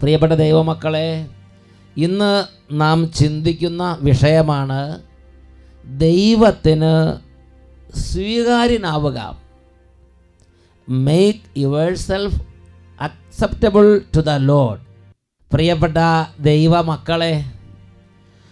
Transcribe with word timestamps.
പ്രിയപ്പെട്ട 0.00 0.32
ദൈവമക്കളെ 0.34 1.08
ഇന്ന് 1.96 2.32
നാം 2.72 3.12
ചിന്തിക്കുന്ന 3.12 3.98
വിഷയമാണ് 4.00 4.80
ദൈവത്തിന് 5.98 6.94
സ്വീകാര്യനാവുക. 7.98 9.18
Make 10.88 11.58
yourself 11.94 12.38
acceptable 13.00 14.00
to 14.16 14.20
the 14.20 14.30
lord 14.30 14.80
പ്രിയപ്പെട്ട 15.52 15.96
ദൈവമക്കളെ 16.40 17.34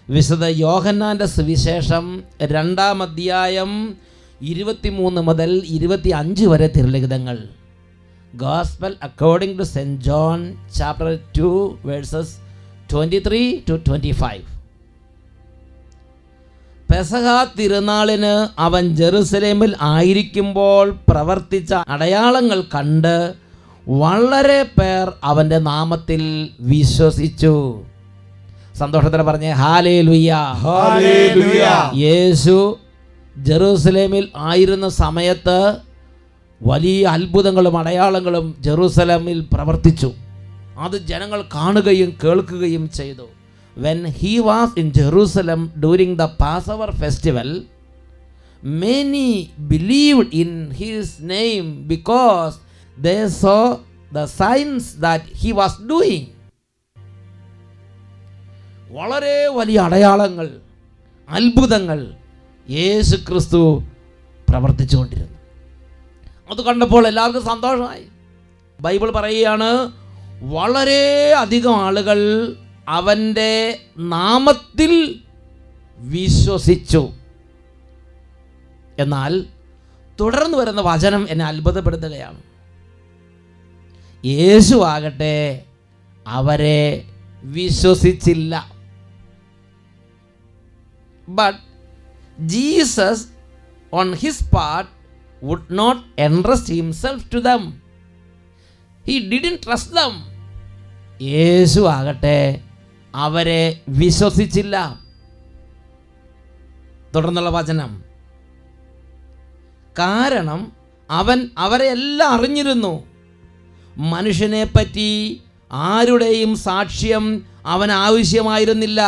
വിശുദ്ധ 0.09 0.45
യോഹന്നാന്റെ 0.45 1.25
സുവിശേഷം 1.27 2.25
രണ്ടാം 2.43 3.03
അധ്യായം 3.03 3.71
ഇരുപത്തിമൂന്ന് 4.43 5.21
മുതൽ 5.21 5.63
ഇരുപത്തി 5.67 6.11
അഞ്ച് 6.11 6.47
വരെ 6.47 6.67
തിരുലിഖിതങ്ങൾ. 6.67 7.39
Gospel 8.37 8.97
according 9.03 9.59
to 9.59 9.63
saint 9.63 10.05
John 10.05 10.55
chapter 10.79 11.19
two 11.39 11.79
verses 11.85 12.37
twenty 12.93 13.23
three 13.29 13.59
to 13.69 13.73
twenty 13.73 14.11
five 14.11 14.43
പെസഹ 16.91 17.45
തിരുനാളിന് 17.59 18.61
അവൻ 18.61 18.97
ജെറുസലേമിൽ 18.97 19.75
ആയിരിക്കുമ്പോൾ 19.81 20.97
പ്രവർത്തിച്ച 21.09 21.75
അടയാളങ്ങൾ 21.89 22.61
കണ്ട് 22.61 23.35
വളരെ 23.89 24.63
പേർ 24.63 25.13
അവന്റെ 25.25 25.59
നാമത്തിൽ 25.59 26.51
വിശ്വസിച്ചു. 26.61 27.83
സന്തോഷത്തിന് 28.77 29.23
പറഞ്ഞേ 29.23 29.51
ഹാലേ 29.51 30.03
ലുയ്യ. 30.03 30.37
യേശു 31.97 32.77
ജെറൂസലേമിൽ 33.37 34.31
ആയിരുന്ന 34.51 34.89
സമയത്ത് 34.89 35.59
വലിയ 36.61 37.07
അത്ഭുതങ്ങളും 37.07 37.79
അടയാളങ്ങളും 37.79 38.57
ജെറൂസലേമിൽ 38.61 39.49
പ്രവർത്തിച്ചു. 39.53 40.11
അത് 40.79 40.97
ജനങ്ങൾ 41.07 41.41
കാണുകയും 41.55 42.17
കേൾക്കുകയും 42.25 42.91
ചെയ്തു. 42.91 43.27
When 43.77 44.07
he 44.19 44.39
was 44.39 44.79
in 44.79 44.93
Jerusalem 44.93 45.73
during 45.79 46.19
the 46.19 46.23
passover 46.71 46.91
festival 47.01 47.51
many 48.83 49.51
believe 49.59 50.23
in 50.33 50.53
his 50.73 51.15
name 51.21 51.87
because 51.87 52.55
they 52.97 53.27
saw 53.27 53.81
the 54.15 54.25
signs 54.25 55.01
that 55.01 55.25
he 55.43 55.51
was 55.51 55.81
doing 55.91 56.27
വളരെ 58.91 59.49
വലിയ 59.49 59.81
അടയാളങ്ങൾ 59.81 60.47
അത്ഭുതങ്ങൾ 61.29 62.15
യേശു 62.71 63.17
ക്രിസ്തു 63.17 63.83
പ്രവർത്തിച്ചുകൊണ്ടിരുന്നു. 64.49 65.39
അത് 66.51 66.65
കണ്ടപ്പോൾ 66.65 67.07
എല്ലാവർക്കും 67.07 67.45
സന്തോഷമായി. 67.45 68.07
ബൈബിൾ 68.81 69.11
പറയുകയാണ് 69.11 69.93
വളരെ 70.43 71.35
അധികം 71.39 71.77
ആളുകൾ 71.77 72.53
അവന്റെ 72.89 73.81
നാമത്തിൽ 73.99 75.21
വിശ്വസിച്ചു. 75.99 77.11
എന്നാൽ 78.99 79.45
തുടർന്ന് 80.21 80.59
വരുന്ന 80.59 80.81
വചനം 80.81 81.27
എന്നെ 81.31 81.45
അത്ഭുതപ്പെടുത്തുകയാണ്. 81.45 82.43
യേശു 84.27 84.77
ആകട്ടെ 84.77 85.65
അവരെ 86.27 87.05
വിശ്വസിച്ചില്ല. 87.43 88.73
But 91.31 91.55
Jesus, 92.39 93.33
on 93.93 94.13
his 94.15 94.43
part, 94.43 94.87
would 95.43 95.71
not 95.71 96.05
entrust 96.19 96.69
himself 96.69 97.29
to 97.31 97.41
them. 97.41 97.81
He 99.05 99.29
didn't 99.29 99.63
trust 99.63 99.91
them. 99.93 100.13
യേശു 101.23 101.81
ആകട്ടെ 101.97 102.39
അവരെ 103.15 103.63
വിശ്വസിച്ചില്ല 104.01 104.77
തുടർന്നുള്ള 107.15 107.51
വചനം 107.51 107.91
കാരണം 109.99 110.61
അവൻ 111.11 111.39
അവരെ 111.65 111.87
എല്ലാം 111.89 112.31
അറിഞ്ഞിരുന്നു 112.37 112.95
മനുഷ്യനെ 113.97 114.63
പറ്റി 114.77 115.11
ആരുടെയും 115.71 116.53
സാക്ഷ്യം 116.69 117.25
അവൻ 117.75 117.91
ആവശ്യമായിരുന്നില്ല 118.07 119.01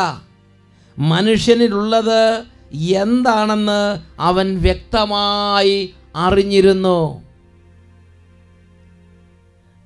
മനുഷ്യനിലുള്ളത് 0.98 2.20
എന്താണെന്ന് 2.72 3.80
അവൻ 4.20 4.60
വ്യക്തമായി 4.60 5.94
അറിഞ്ഞിരുന്നു. 6.16 7.22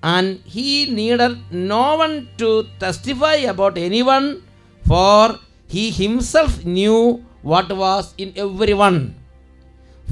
And 0.03 0.37
he 0.55 0.85
needed 0.85 1.37
no 1.53 1.97
one 1.97 2.27
to 2.43 2.65
testify 2.83 3.37
about 3.45 3.81
any 3.81 4.03
one 4.03 4.37
for 4.83 5.25
he 5.73 5.91
himself 5.91 6.61
knew 6.67 7.19
what 7.45 7.75
was 7.75 8.11
in 8.19 8.31
every 8.37 8.73
one 8.73 9.13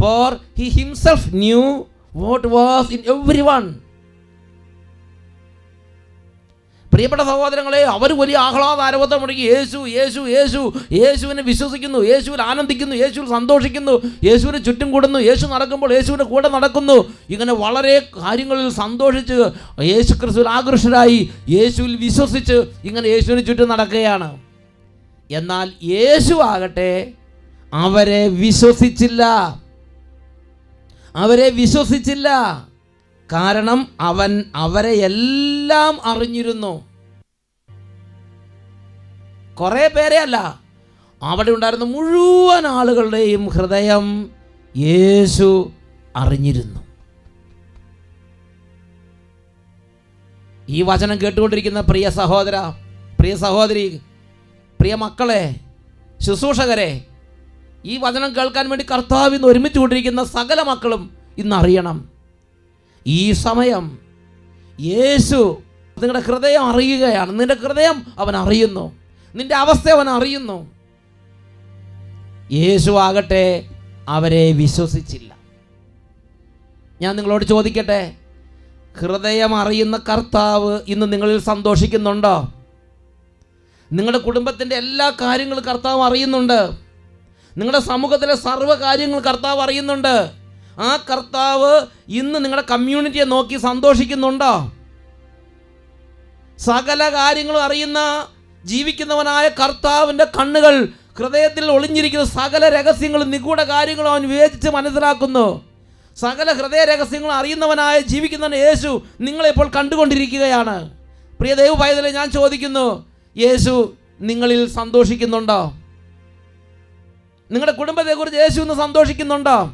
for 0.01 0.33
he 0.59 0.69
himself 0.69 1.29
knew 1.35 1.63
what 2.15 2.49
was 2.49 2.93
in 2.93 3.03
every 3.17 3.41
one 3.41 3.65
പ്രിയപ്പെട്ട 6.93 7.23
സഹോദരങ്ങളെ 7.23 7.81
അവർ 7.97 8.11
വലിയ 8.21 8.37
ആഹ്ലാദാരവത്തം 8.37 9.21
മുടങ്ങി 9.21 9.45
യേശു 9.53 9.79
യേശു 9.97 10.21
യേശു 10.37 10.61
യേശുവിനെ 10.93 11.43
വിശ്വസിക്കുന്നു 11.43 11.99
യേശുവിൽ 11.99 12.41
ആനന്ദിക്കുന്നു 12.43 12.95
യേശുവിൽ 12.95 13.29
സന്തോഷിക്കുന്നു 13.37 13.95
യേശുവിന് 14.29 14.65
ചുറ്റും 14.65 14.89
കൂടുന്നു 14.93 15.19
യേശു 15.19 15.47
നടക്കുമ്പോൾ 15.47 15.93
യേശുവിന്റെ 15.93 16.25
കൂടെ 16.25 16.49
നടക്കുന്നു. 16.49 16.99
ഇങ്ങനെ 17.31 17.53
വളരെ 17.65 17.95
കാര്യങ്ങളിൽ 18.17 18.71
സന്തോഷിച്ച് 18.83 19.39
യേശു 19.93 20.13
ക്രിസ്തുവിൽ 20.15 20.49
ആകർഷരായി 20.49 21.21
യേശുവിൽ 21.57 21.97
വിശ്വസിച്ച് 21.97 22.59
ഇങ്ങനെ 22.85 23.07
യേശുവിന് 23.15 23.47
ചുറ്റും 23.47 23.69
നടക്കുകയാണ്. 23.69 24.31
എന്നാൽ 25.31 25.73
യേശു 25.95 26.35
ആകട്ടെ 26.53 26.93
അവരെ 27.73 28.29
വിശ്വസിച്ചില്ല. 28.29 29.23
അവരെ 31.17 31.51
വിശ്വസിച്ചില്ല. 31.51 32.29
കാരണം 33.33 33.89
അവൻ 34.01 34.45
അവരെ 34.55 34.93
എല്ലാം 35.09 35.95
അറിഞ്ഞിരുന്നു. 36.05 36.73
കുറേ 39.61 39.89
പേരെ 39.89 40.19
അല്ല 40.19 40.37
അവിടെ 41.23 41.51
ഉണ്ടായിരുന്ന 41.51 41.85
മുഴുവൻ 41.85 42.67
ആളുകളുടെയും 42.67 43.49
ഹൃദയം 43.49 44.31
യേശു 44.77 45.49
അറിഞ്ഞിരുന്നു. 46.17 46.81
ഈ 50.69 50.83
വചനം 50.83 51.17
കേട്ടുകൊണ്ടിരിക്കുന്ന 51.21 51.81
പ്രിയ 51.81 52.11
സഹോദര 52.11 52.57
പ്രിയ 53.19 53.37
സഹോദരി 53.37 54.01
പ്രിയ 54.81 54.95
മക്കളെ 54.95 55.43
ശുശ്രൂഷകരെ 56.21 56.91
ഈ 57.85 57.97
വചനം 57.97 58.37
കേൾക്കാൻ 58.37 58.69
വേണ്ടി 58.69 58.85
കർത്താവിന്ന് 58.91 59.49
ഒരുമിച്ച് 59.49 59.79
കൊണ്ടിരിക്കുന്ന 59.79 60.25
സകല 60.25 60.63
മക്കളും 60.63 61.03
ഇന്ന് 61.39 61.57
അറിയണം. 61.57 62.18
ഈ 63.09 63.33
സമയം 63.33 63.99
യേശു 64.81 65.63
നിങ്ങളുടെ 66.03 66.27
ഹൃദയം 66.27 66.65
അറിയുകയാണ്. 66.65 67.41
നിന്റെ 67.41 67.55
ഹൃദയം 67.55 68.07
അവൻ 68.19 68.37
അറിയുന്നു. 68.37 68.93
നിന്റെ 69.35 69.55
അവസ്ഥ 69.55 69.89
അവൻ 69.89 70.09
അറിയുന്നു. 70.09 70.71
യേശു 72.53 72.91
ആകട്ടെ 72.91 73.69
അവരെ 74.09 74.53
വിശ്വസിച്ചില്ല. 74.53 75.37
ഞാൻ 77.03 77.17
നിങ്ങളോട് 77.17 77.45
ചോദിക്കട്ടെ 77.45 78.17
ഹൃദയം 79.01 79.57
അറിയുന്ന 79.57 79.97
കർത്താവ് 79.97 80.81
ഇന്ന് 80.89 81.13
നിങ്ങളിൽ 81.13 81.39
സന്തോഷിക്കുന്നുണ്ടോ? 81.39 82.53
നിങ്ങളുടെ 83.93 84.19
കുടുംബത്തിന്റെ 84.19 84.77
എല്ലാ 84.77 85.11
കാര്യങ്ങളും 85.11 85.65
കർത്താവ് 85.65 86.03
അറിയുന്നുണ്ട്. 86.03 86.71
നിങ്ങളുടെ 87.57 87.79
സമൂഹത്തിലെ 87.79 88.35
സർവ 88.35 88.75
കാര്യങ്ങൾ 88.75 89.21
കർത്താവ് 89.21 89.61
അറിയുന്നുണ്ട്. 89.61 90.38
ആ 90.79 90.97
കർത്താവ് 90.97 91.87
ഇന്ന് 92.09 92.45
നിങ്ങളുടെ 92.45 92.67
കമ്മ്യൂണിറ്റിയെ 92.71 93.25
നോക്കി 93.25 93.57
സന്തോഷിക്കുന്നുണ്ടോ? 93.59 94.73
സകല 96.59 97.09
കാര്യങ്ങളും 97.09 97.63
അറിയുന്ന 97.63 98.27
ജീവിക്കുന്നവനായ 98.65 99.49
കർത്താവിന്റെ 99.49 100.25
കണ്ണുകൾ 100.25 100.89
ഹൃദയത്തിൽ 101.19 101.71
ഒളിഞ്ഞിരിക്കുന്ന 101.71 102.25
സകല 102.25 102.69
രഹസ്യങ്ങളും 102.69 103.31
നിഗൂഢ 103.31 103.61
കാര്യങ്ങളും 103.63 104.11
അവൻ 104.11 104.29
വിവേചിച്ച് 104.29 104.69
മനസ്സിലാക്കുന്നു. 104.69 105.65
സകല 106.17 106.53
ഹൃദയ 106.53 106.85
രഹസ്യങ്ങളും 106.85 107.35
അറിയുന്നവനായ 107.35 108.01
ജീവിക്കുന്നവൻ 108.01 108.55
യേശു 108.55 109.03
നിങ്ങളെ 109.21 109.49
ഇപ്പോൾ 109.49 109.69
കണ്ടുകൊണ്ടിരിക്കുകയാണ്. 109.69 110.91
പ്രിയ 111.41 111.55
ദൈവ 111.55 111.75
പൈതലെ 111.75 112.11
ഞാൻ 112.11 112.31
ചോദിക്കുന്നു 112.31 113.07
യേശു 113.37 113.95
നിങ്ങളിൽ 114.21 114.69
സന്തോഷിക്കുന്നുണ്ടോ? 114.69 115.73
നിങ്ങളുടെ 117.51 117.73
കുടുംബത്തെക്കുറിച്ച് 117.73 118.41
യേശു 118.41 118.61
ഇന്ന് 118.61 118.75
സന്തോഷിക്കുന്നുണ്ടോ? 118.75 119.71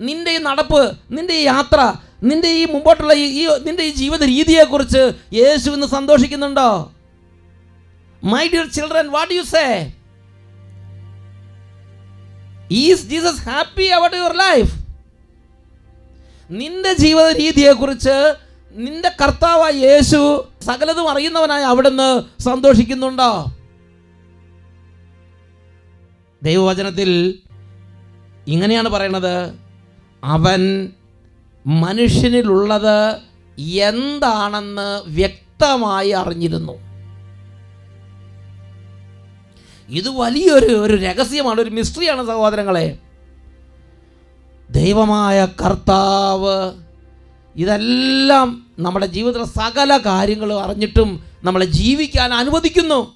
നിന്റെ 0.00 0.30
ഈ 0.30 0.38
നടപ്പ് 0.38 0.98
നിന്റെ 1.10 1.34
ഈ 1.34 1.42
യാത്ര 1.42 1.92
നിന്റെ 2.22 2.48
ഈ 2.48 2.64
മുമ്പോട്ടുള്ള 2.64 3.12
ഈ 3.12 3.46
നിന്റെ 3.64 3.82
ഈ 3.82 3.90
ജീവിത 3.90 4.24
രീതിയെക്കുറിച്ച് 4.24 5.12
യേശു 5.32 5.70
ഇന്ന് 5.70 5.86
സന്തോഷിക്കുന്നുണ്ടോ? 5.86 6.92
My 8.24 8.48
dear 8.48 8.66
children 8.68 9.10
what 9.10 9.34
you 9.34 9.42
say 9.42 9.92
is 12.70 13.06
Jesus 13.06 13.40
happy 13.40 13.84
about 13.86 14.16
your 14.16 14.36
life 14.36 14.72
നിന്റെ 16.50 16.94
ജീവിത 16.94 17.36
രീതിയെക്കുറിച്ച് 17.36 18.16
നിന്റെ 18.74 19.08
കർത്താവായ 19.08 19.72
യേശു 19.72 20.48
സകലതും 20.62 21.10
അറിയുന്നവനായി 21.10 21.62
അവിടുന്ന് 21.62 22.08
സന്തോഷിക്കുന്നുണ്ടോ? 22.42 23.44
ദൈവവചനത്തിൽ 26.42 27.40
ഇങ്ങനെയാണ് 28.48 28.88
പറയണത്. 28.88 29.67
അവൻ 30.24 30.92
മനുഷ്യനിലുള്ളത് 31.66 33.16
എന്താണെന്ന് 33.60 35.02
വ്യക്തമായി 35.10 36.08
അറിഞ്ഞിരുന്നു. 36.08 36.72
ഇത് 39.88 40.08
വലിയൊരു 40.08 40.66
ഒരു 40.66 40.96
രഹസ്യമാണ് 40.96 41.60
ഒരു 41.60 41.70
മിസ്റ്ററിയാണ് 41.70 42.26
സഹോദരങ്ങളെ. 42.26 42.98
ദൈവമായ 44.70 45.48
കർത്താവ് 45.64 46.72
ഇതെല്ലാം 47.56 48.66
നമ്മുടെ 48.78 49.06
ജീവിതത്തിലെ 49.06 49.44
സകല 49.44 49.96
കാര്യങ്ങളും 49.96 50.62
അറിഞ്ഞിട്ടും 50.62 51.24
നമ്മളെ 51.44 51.64
ജീവിക്കാൻ 51.64 52.34
അനുവദിക്കുന്നു. 52.34 53.14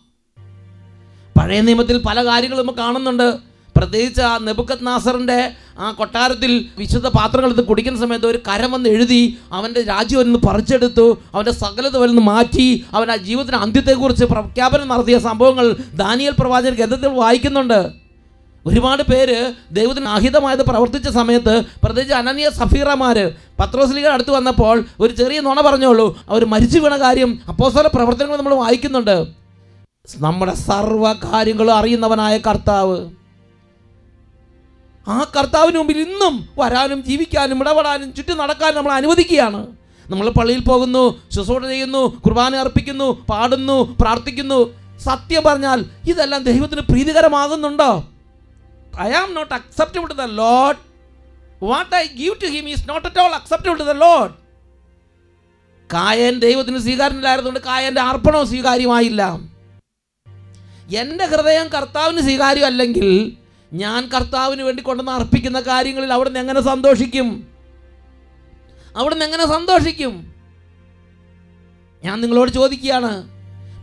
പഴയ 1.38 1.60
നിയമത്തിൽ 1.60 1.98
പല 1.98 2.24
കാര്യങ്ങളും 2.24 2.74
കാണുന്നുണ്ട്. 2.78 3.51
പ്രത്യേകിച്ച് 3.82 4.22
ആ 4.30 4.32
നെബുക്കത് 4.48 4.86
നാസറിന്റെ 4.88 5.38
ആ 5.78 5.86
കൊട്ടാരത്തിൽ 6.00 6.52
വിശുദ്ധ 6.78 7.08
പാത്രങ്ങൾ 7.18 7.48
എടുത്ത് 7.50 7.68
കുടിക്കുന്ന 7.68 7.98
സമയത്ത് 8.00 8.26
ഒരു 8.32 8.38
കരം 8.48 8.70
വന്ന് 8.72 8.88
എഴുതി 8.94 9.22
അവന്റെ 9.52 9.82
രാജ്യം 9.92 10.20
ഒന്ന് 10.20 10.38
പറിച്ചെടുത്തു 10.48 11.06
അവന്റെ 11.34 11.54
സകലത 11.62 11.96
വരുന്ന് 12.02 12.22
മാറ്റി 12.30 12.66
അവൻ 12.96 13.10
ആ 13.14 13.16
ജീവിതത്തിന് 13.28 13.58
അന്ത്യത്തെക്കുറിച്ച് 13.64 14.26
പ്രഖ്യാപനം 14.32 14.86
നടത്തിയ 14.92 15.18
സംഭവങ്ങൾ 15.28 15.66
ദാനിയൽ 16.02 16.34
പ്രവാചകൻ 16.40 16.74
ഗ്രന്ഥത്തിൽ 16.80 17.12
വായിക്കുന്നുണ്ട്. 17.22 17.80
ഒരുപാട് 18.66 19.02
പേര് 19.02 19.38
ദൈവത്തിന് 19.78 20.08
അഹിതമായത് 20.16 20.62
പ്രവർത്തിച്ച 20.68 21.08
സമയത്ത് 21.16 21.54
പ്രത്യേകിച്ച് 21.84 22.14
അനന്യ 22.18 22.48
സഫീറമാർ 22.58 23.18
പത്രോസ്ലിക 23.60 24.06
അടുത്ത് 24.16 24.32
വന്നപ്പോൾ 24.36 24.76
ഒരു 25.00 25.12
ചെറിയ 25.20 25.40
നുണ 25.46 25.60
പറഞ്ഞോളൂ 25.68 26.06
അവർ 26.28 26.44
മരിച്ചു 26.52 26.78
വീണ 26.84 26.96
കാര്യം 27.04 27.32
അപ്പോസ്തല 27.48 27.86
പ്രവർത്തനങ്ങൾ 27.96 28.36
നമ്മൾ 28.36 28.54
വായിക്കുന്നുണ്ട്. 28.62 29.16
നമ്മുടെ 30.26 30.54
സർവ 30.68 31.04
കാര്യങ്ങളും 31.24 31.74
അറിയുന്നവനായ 31.80 32.36
കർത്താവ്. 32.46 32.96
ആ 35.06 35.16
കർത്താവിന് 35.36 35.78
മുമ്പിൽ 35.78 35.98
ഇന്നും 35.98 36.34
വരാനും 36.58 37.02
ജീവിക്കാനും 37.02 37.60
ഇടപെടാനും 37.62 38.08
ചുറ്റും 38.16 38.36
നടക്കാനും 38.38 38.76
നമ്മൾ 38.76 38.92
അനുവദിക്കുകയാണ്. 38.92 39.60
നമ്മൾ 40.06 40.26
പള്ളിയിൽ 40.30 40.62
പോകുന്നു 40.64 41.02
ശുശ്രൂഷ 41.34 41.64
ചെയ്യുന്നു 41.72 42.02
കുർബാന 42.24 42.56
അർപ്പിക്കുന്നു 42.56 43.08
പാടുന്നു 43.30 43.96
പ്രാർത്ഥിക്കുന്നു. 44.00 44.60
സത്യം 45.08 45.42
പറഞ്ഞാൽ 45.46 45.84
ഇതെല്ലാം 46.10 46.42
ദൈവത്തിന് 46.42 46.80
പ്രീതികരമാകുന്നുണ്ടോ? 46.80 47.90
I 49.00 49.10
am 49.20 49.34
not 49.34 49.54
acceptable 49.54 50.06
to 50.08 50.14
the 50.14 50.26
lord 50.40 50.78
what 51.62 51.94
I 51.94 52.04
give 52.20 52.34
to 52.42 52.46
him 52.46 52.68
is 52.68 52.88
not 52.88 53.06
at 53.08 53.20
all 53.20 53.34
acceptable 53.34 53.78
to 53.78 53.82
the 53.82 53.94
lord 54.04 54.32
Cain 55.90 56.38
ദൈവത്തിന് 56.38 56.78
സ്വീകാര്യമില്ലായിരുന്നുകൊണ്ട് 56.78 57.60
കായന്റെ 57.60 58.00
അർപ്പണവും 58.00 58.46
സ്വീകാര്യമായില്ല 58.46 59.22
എന്റെ 61.00 61.26
ഹൃദയം 61.26 61.68
കർത്താവിന് 61.68 62.20
സ്വീകാര്യമല്ലെങ്കിൽ 62.20 63.36
ഞാൻ 63.72 64.08
കർത്താവിന് 64.14 64.62
വേണ്ടി 64.62 64.82
കൊണ്ടുവന്ന് 64.82 65.12
അർപ്പിക്കുന്ന 65.12 65.60
കാര്യങ്ങളിൽ 65.60 66.12
അവിടുന്ന് 66.12 66.40
എങ്ങനെ 66.40 66.60
സന്തോഷിക്കും? 66.60 67.48
അവിടുന്ന് 68.96 69.24
എങ്ങനെ 69.24 69.46
സന്തോഷിക്കും? 69.46 70.32
ഞാൻ 72.04 72.20
നിങ്ങളോട് 72.20 72.50
ചോദിക്കുകയാണ് 72.50 73.28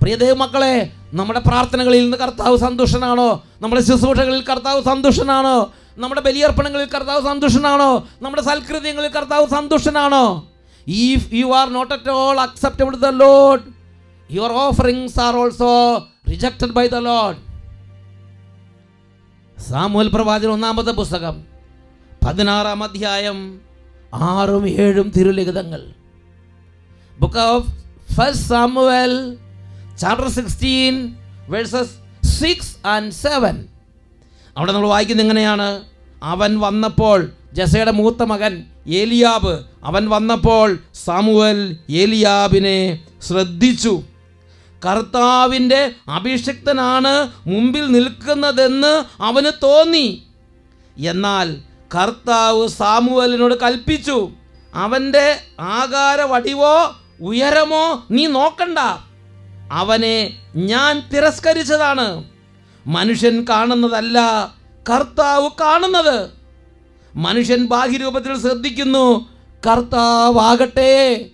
പ്രിയദേവ് 0.01 0.37
മക്കളെ 0.37 0.91
നമ്മുടെ 1.13 1.39
പ്രാർത്ഥനകളിൽ 1.39 2.01
നിന്ന് 2.03 2.17
കർത്താവ് 2.17 2.57
സന്തുഷ്ടനാണോ? 2.57 3.43
നമ്മുടെ 3.61 3.81
ശുശ്രൂഷകളിൽ 3.81 4.43
കർത്താവ് 4.43 4.83
സന്തുഷ്ടനാണോ? 4.83 5.73
നമ്മുടെ 5.97 6.21
ബലിയർപ്പണങ്ങളിൽ 6.21 6.85
കർത്താവ് 6.85 7.21
സന്തുഷ്ടനാണോ? 7.23 8.07
നമ്മുടെ 8.21 8.41
സൽകൃത്യങ്ങളിൽ 8.41 9.09
കർത്താവ് 9.09 9.47
സന്തുഷ്ടനാണോ? 9.47 10.51
If 10.87 11.35
you 11.35 11.53
are 11.53 11.67
not 11.69 11.93
at 11.93 12.09
all 12.09 12.39
acceptable 12.39 12.95
the 12.95 13.05
lord 13.05 13.61
your 14.33 14.51
offerings 14.51 15.19
are 15.19 15.35
also 15.35 15.97
rejected 16.29 16.71
by 16.71 16.87
the 16.87 16.95
lord 16.95 17.48
Samuel 19.67 20.07
പ്രവാചകൻ 20.07 20.49
ഒന്നാമത്തെ 20.49 20.91
പുസ്തകം. 20.91 21.43
പതിനാറാം 22.27 22.83
അധ്യായം 22.83 23.61
ആറും 24.13 24.69
ഏഴും 24.69 25.11
തിരുലിഖിതങ്ങൾ. 25.17 25.81
Book 27.19 27.37
of 27.37 27.67
first 28.15 28.47
Samuel 28.47 29.37
chapter 29.97 30.29
sixteen 30.29 31.15
verses 31.49 31.91
six 32.27 32.87
and 32.87 33.11
seven 33.11 33.65
അവിടെ 34.57 34.71
നമ്മൾ 34.71 34.87
വായിക്കുന്നത് 34.87 35.25
എങ്ങനെയാണ്? 35.25 35.81
അവൻ 36.23 36.59
വന്നപ്പോൾ 36.59 37.31
ജസയുടെ 37.53 37.91
മൂത്ത 37.91 38.23
മകൻ 38.23 38.63
ഏലിയാബ് 38.87 39.59
അവൻ 39.83 40.09
വന്നപ്പോൾ 40.09 40.77
സാമുവൽ 40.93 41.77
ഏലിയാബിനെ 41.89 42.99
ശ്രദ്ധിച്ചു. 43.27 44.03
കർത്താവിന്റെ 44.85 45.91
അഭിഷിക്തനാണ് 46.09 47.31
മുമ്പിൽ 47.47 47.91
നിൽക്കുന്നതെന്ന് 47.91 49.23
അവന് 49.23 49.51
തോന്നി. 49.63 50.23
എന്നാൽ 51.07 51.57
കർത്താവ് 51.95 52.67
സാമുവലിനോട് 52.67 53.59
കൽപ്പിച്ചു 53.59 54.29
അവന്റെ 54.75 55.39
ആകാര 55.59 56.21
വടിവോ 56.21 56.95
ഉയരമോ 57.21 58.05
നീ 58.11 58.27
നോക്കണ്ട. 58.27 58.79
അവനെ 59.71 60.37
ഞാൻ 60.55 61.09
തിരസ്കരിച്ചതാണ്. 61.13 62.23
മനുഷ്യൻ 62.87 63.45
കാണുന്നതല്ല 63.49 64.19
കർത്താവ് 64.89 65.49
കാണുന്നത്. 65.61 66.29
മനുഷ്യൻ 67.15 67.65
ബാഹ്യരൂപത്തിൽ 67.67 68.41
ശ്രദ്ധിക്കുന്നു 68.41 69.29
കർത്താവാകട്ടെ. 69.67 71.25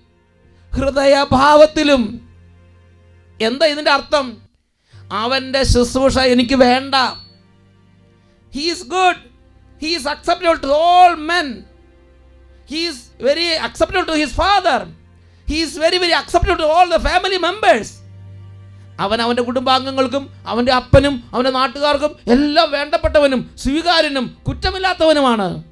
ഹൃദയഭാവത്തിലും 0.75 2.24
എന്താ 3.41 3.65
ഇതിന്റെ 3.65 3.91
അർത്ഥം? 3.91 4.25
അവന്റെ 5.11 5.63
ശുശ്രൂഷ 5.63 6.17
എനിക്ക് 6.17 6.55
വേണ്ട. 6.55 6.95
He's 8.53 8.85
good 8.85 9.21
he's 9.81 10.07
acceptable 10.07 10.55
to 10.55 10.67
all 10.67 11.15
men 11.15 11.63
he's 12.69 13.01
very 13.21 13.47
acceptable 13.67 14.05
to 14.05 14.11
his 14.11 14.33
father 14.33 14.87
he's 15.49 15.77
very 15.77 15.97
very 15.97 16.11
acceptable 16.11 16.57
to 16.57 16.63
all 16.63 16.89
the 16.89 16.97
family 16.97 17.37
members 17.37 17.93
അവൻ 18.99 19.21
അവന്റെ 19.21 19.41
കുടുംബാംഗങ്ങൾക്കും 19.41 20.29
അവന്റെ 20.47 20.73
അപ്പനും 20.73 21.15
അവന്റെ 21.33 21.51
നാട്ടുകാർക്കും 21.51 22.11
എല്ലാം 22.27 22.71
വേണ്ടപ്പെട്ടവനും 22.71 23.51
സ്വീകാര്യനും 23.57 24.37
കുറ്റമില്ലാത്തവനുമാണ്. 24.47 25.63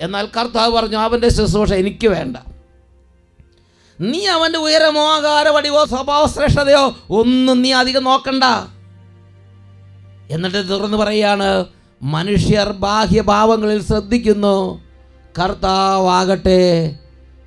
എന്നാൽ 0.00 0.26
കർത്താവ് 0.26 0.74
പറഞ്ഞു 0.76 0.98
അവന്റെ 0.98 1.28
ശുശ്രൂഷ 1.28 1.72
എനിക്ക് 1.72 2.08
വേണ്ട. 2.08 2.36
നീ 4.00 4.20
അവന്റെ 4.34 4.58
ഉയരമോ 4.58 5.02
ആകാര 5.14 5.48
വടിവോ 5.48 5.80
സ്വഭാവ 5.84 6.22
ശ്രേഷ്ഠതയോ 6.34 6.84
ഒന്നും 7.20 7.56
നീ 7.62 7.70
അധികം 7.80 8.04
നോക്കണ്ട. 8.04 8.44
എന്നിട്ട് 10.34 10.60
തുറന്ന് 10.70 10.96
പറയുകയാണ് 10.96 11.48
മനുഷ്യർ 12.02 12.68
ബാഹ്യഭാവങ്ങളിൽ 12.84 13.80
ശ്രദ്ധിക്കുന്നു 13.88 14.56
കർത്താവാകട്ടെ 15.38 16.60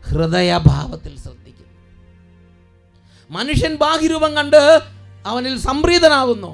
ഹൃദയഭാവത്തിൽ 0.06 1.14
ശ്രദ്ധിക്കുന്നു. 1.24 1.72
മനുഷ്യൻ 3.30 3.74
ബാഹ്യരൂപം 3.84 4.32
കണ്ട് 4.40 4.62
അവനിൽ 5.26 5.56
സംപ്രീതനാകുന്നു 5.70 6.52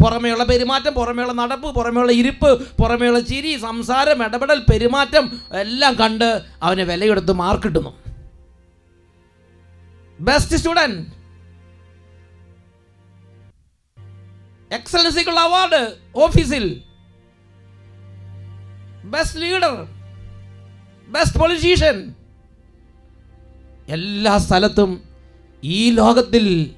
പുറമേയുള്ള 0.00 0.44
പെരുമാറ്റം 0.44 0.92
പുറമേയുള്ള 0.94 1.32
നടപ്പ് 1.32 1.68
പുറമേയുള്ള 1.78 2.12
ഇരിപ്പ് 2.12 2.50
പുറമേയുള്ള 2.80 3.20
ചിരി 3.30 3.52
സംസാരം 3.60 4.18
ഇടപെടൽ 4.26 4.58
പെരുമാറ്റം 4.70 5.24
എല്ലാം 5.64 5.94
കണ്ട് 6.02 6.28
അവനെ 6.62 6.84
വിലയെടുത്ത് 6.84 7.32
മാർക്ക് 7.32 7.66
കിട്ടുന്നു 7.66 7.92
ബെസ്റ്റ് 10.20 10.56
സ്റ്റുഡന്റ് 10.56 11.00
എക്സലൻസിക്കുള്ള 14.74 15.40
അവാർഡ് 15.40 15.80
ഓഫീസിൽ 16.16 16.82
ബെസ്റ്റ് 19.04 19.40
ലീഡർ 19.40 19.74
ബെസ്റ്റ് 21.08 21.38
പൊളിറ്റീഷ്യൻ 21.38 22.14
എല്ലാ 23.88 24.38
സ്ഥലത്തും 24.38 24.90
ഈ 25.64 25.90
ലോകത്തിൽ 25.90 26.74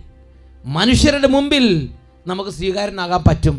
മനുഷ്യരുടെ 0.65 1.27
മുമ്പിൽ 1.27 1.95
നമുക്ക് 2.27 2.51
സ്വീകാരനാകാൻ 2.51 3.23
പറ്റും. 3.23 3.57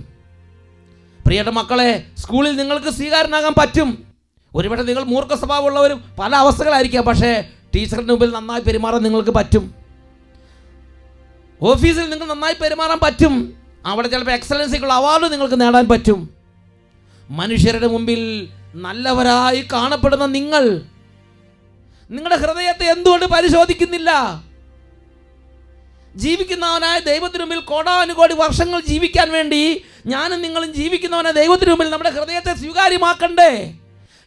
പ്രിയപ്പെട്ട 1.26 1.58
മക്കളെ 1.58 2.08
സ്കൂളിൽ 2.18 2.56
നിങ്ങൾക്ക് 2.56 2.90
സ്വീകാരനാകാൻ 2.90 3.54
പറ്റും. 3.58 3.90
ഒരുപക്ഷെ 4.56 4.84
നിങ്ങൾ 4.84 5.04
മൂർഖ 5.04 5.34
സ്വഭാവമുള്ളവരും 5.36 6.16
പല 6.20 6.36
അവസ്ഥകളായിരിക്കാം. 6.36 7.04
പക്ഷേ 7.04 7.32
ടീച്ചറിന്റെ 7.76 8.14
മുമ്പിൽ 8.14 8.32
നന്നായി 8.32 8.62
പെരുമാറാൻ 8.62 9.04
നിങ്ങൾക്ക് 9.04 9.30
പറ്റും. 9.30 9.76
ഓഫീസിൽ 11.62 12.10
നിങ്ങൾ 12.10 12.28
നന്നായി 12.28 12.54
പെരുമാറാൻ 12.54 13.00
പറ്റും. 13.04 13.54
അവിടെ 13.86 14.08
ചിലപ്പോൾ 14.08 14.32
എക്സലൻസിക്കുള്ള 14.32 14.94
അവാർഡ് 14.94 15.32
നിങ്ങൾക്ക് 15.32 15.62
നേടാൻ 15.62 15.88
പറ്റും. 15.88 16.30
മനുഷ്യരുടെ 17.30 17.88
മുമ്പിൽ 17.88 18.50
നല്ലവരായി 18.76 19.68
കാണപ്പെടുന്ന 19.74 20.26
നിങ്ങൾ 20.26 20.82
നിങ്ങളുടെ 22.12 22.36
ഹൃദയത്തെ 22.36 22.84
എന്തുകൊണ്ട് 22.84 23.26
പരിശോധിക്കുന്നില്ല? 23.26 24.44
ജീവിക്കുന്നവനായ 26.16 27.00
ദൈവത്തിന് 27.00 27.40
മുമ്പിൽ 27.40 27.60
കോടാനുകോടി 27.60 28.34
വർഷങ്ങൾ 28.34 28.80
ജീവിക്കാൻ 28.80 29.32
വേണ്ടി 29.32 29.84
ഞാനും 30.06 30.42
നിങ്ങളും 30.42 30.74
ജീവിക്കുന്നവനായ 30.74 31.34
ദൈവത്തിന് 31.34 31.70
മുമ്പിൽ 31.70 31.90
നമ്മുടെ 31.90 32.10
ഹൃദയത്തെ 32.10 32.54
സ്വീകാര്യമാക്കണ്ടേ? 32.54 33.74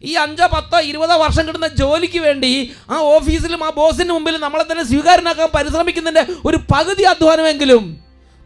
ഈ 0.02 0.12
അഞ്ചോ 0.22 0.46
പത്തോ 0.52 0.78
ഇരുപതോ 0.88 1.16
വർഷം 1.18 1.44
കിട്ടുന്ന 1.46 1.68
ജോലിക്ക് 1.78 2.20
വേണ്ടി 2.24 2.52
ആ 2.88 2.98
ഓഫീസിലും 3.12 3.62
ആ 3.62 3.70
ബോസിന് 3.76 4.12
മുമ്പിൽ 4.12 4.36
നമ്മളെ 4.42 4.64
തന്നെ 4.64 4.84
സ്വീകാരനാക്കാൻ 4.88 5.48
പരിശ്രമിക്കുന്നതിന്റെ 5.54 6.24
ഒരു 6.44 6.60
പകുതി 6.72 7.04
അധ്വാനമെങ്കിലും 7.12 7.84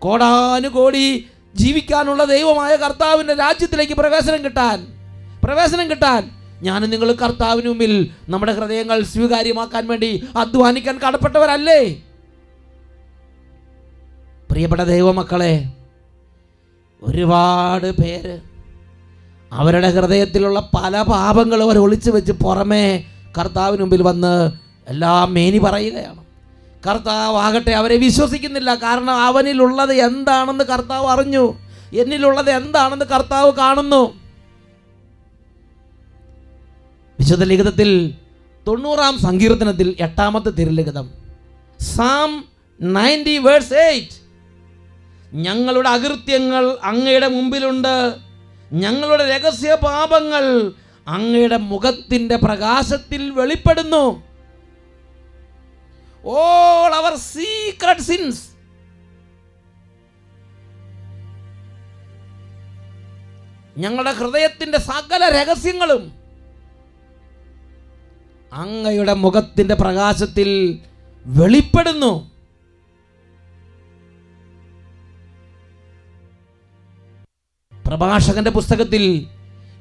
കോടാനുകോടി 0.03 1.07
ജീവിക്കാനുള്ള 1.55 2.23
ദൈവമായ 2.31 2.73
കർത്താവിന്റെ 2.79 3.35
രാജ്യത്തിലേക്ക് 3.37 3.95
പ്രവേശനം 3.95 4.43
കിട്ടാൻ 4.45 4.79
പ്രവേശനം 5.43 5.89
കിട്ടാൻ 5.91 6.23
ഞാൻ 6.63 6.81
നിങ്ങൾ 6.91 7.11
കർത്താവിന് 7.17 7.69
മുമ്പിൽ 7.69 7.93
നമ്മുടെ 8.29 8.53
ഹൃദയങ്ങൾ 8.53 8.99
സ്വീകാര്യമാക്കാൻ 9.13 9.85
വേണ്ടി 9.87 10.11
അധ്വാനിക്കാൻ 10.37 10.97
കടപ്പെട്ടവരല്ലേ? 10.99 11.81
പ്രിയപ്പെട്ട 14.51 14.83
ദൈവമക്കളെ 14.91 15.55
ഒരുപാട് 17.03 17.89
പേര് 18.01 18.35
അവരുടെ 19.53 19.91
ഹൃദയത്തിലുള്ള 19.91 20.71
പല 20.75 21.03
പാപങ്ങളും 21.03 21.63
അവർ 21.63 21.79
ഒളിച്ചു 21.79 22.11
വെച്ച് 22.11 22.33
പുറമേ 22.33 23.05
കർത്താവിന് 23.39 23.81
മുമ്പിൽ 23.81 24.03
വന്ന് 24.03 24.53
എല്ലാം 24.89 25.35
മേനി 25.35 25.59
പറയുകയാണ്. 25.59 26.25
കർത്താവ് 26.89 27.37
ആകട്ടെ 27.37 27.71
അവരെ 27.71 27.97
വിശ്വസിക്കുന്നില്ല. 27.97 28.75
കാരണം 28.75 29.15
അവനിലുള്ളത് 29.15 29.93
എന്താണെന്ന് 29.93 30.65
കർത്താവ് 30.65 31.07
അറിഞ്ഞു. 31.07 31.59
എന്നിലുള്ളത് 31.95 32.51
എന്താണെന്ന് 32.51 33.05
കർത്താവ് 33.05 33.53
കാണുന്നു. 33.53 34.21
വിശുദ്ധ 37.21 37.45
ലിഖിതത്തിൽ 37.45 38.15
തൊണ്ണൂറാം 38.67 39.19
സങ്കീർത്തനത്തിൽ 39.19 39.97
എട്ടാമത്തെ 40.01 40.51
തിരുലിഖിതം. 40.51 41.11
സാം 41.81 42.45
നയന്റി 42.81 43.39
വേഴ്സ് 43.39 43.75
എയ്റ്റ് 43.75 44.17
ഞങ്ങളുടെ 45.35 45.89
അകൃത്യങ്ങൾ 45.89 46.77
അങ്ങയുടെ 46.83 47.29
മുമ്പിലുണ്ട്. 47.29 48.30
ഞങ്ങളുടെ 48.73 49.37
രഹസ്യ 49.37 49.75
പാപങ്ങൾ 49.75 50.73
അങ്ങയുടെ 51.09 51.57
മുഖത്തിന്റെ 51.57 52.37
പ്രകാശത്തിൽ 52.37 53.31
വെളിപ്പെടുന്നു. 53.31 54.23
ഓൾ 56.25 56.95
അവർ 56.95 57.17
സീക്രട്ട് 57.17 58.01
സിൻസ് 58.01 58.51
ഞങ്ങളുടെ 63.79 64.13
ഹൃദയത്തിന്റെ 64.13 64.79
സകല 64.79 65.29
രഹസ്യങ്ങളും 65.29 66.13
അങ്ങയുടെ 68.53 69.13
മുഖത്തിന്റെ 69.13 69.75
പ്രകാശത്തിൽ 69.75 70.81
വെളിപ്പെടുന്നു. 71.27 72.30
പ്രഭാഷകന്റെ 77.91 78.51
പുസ്തകത്തിൽ 78.51 79.27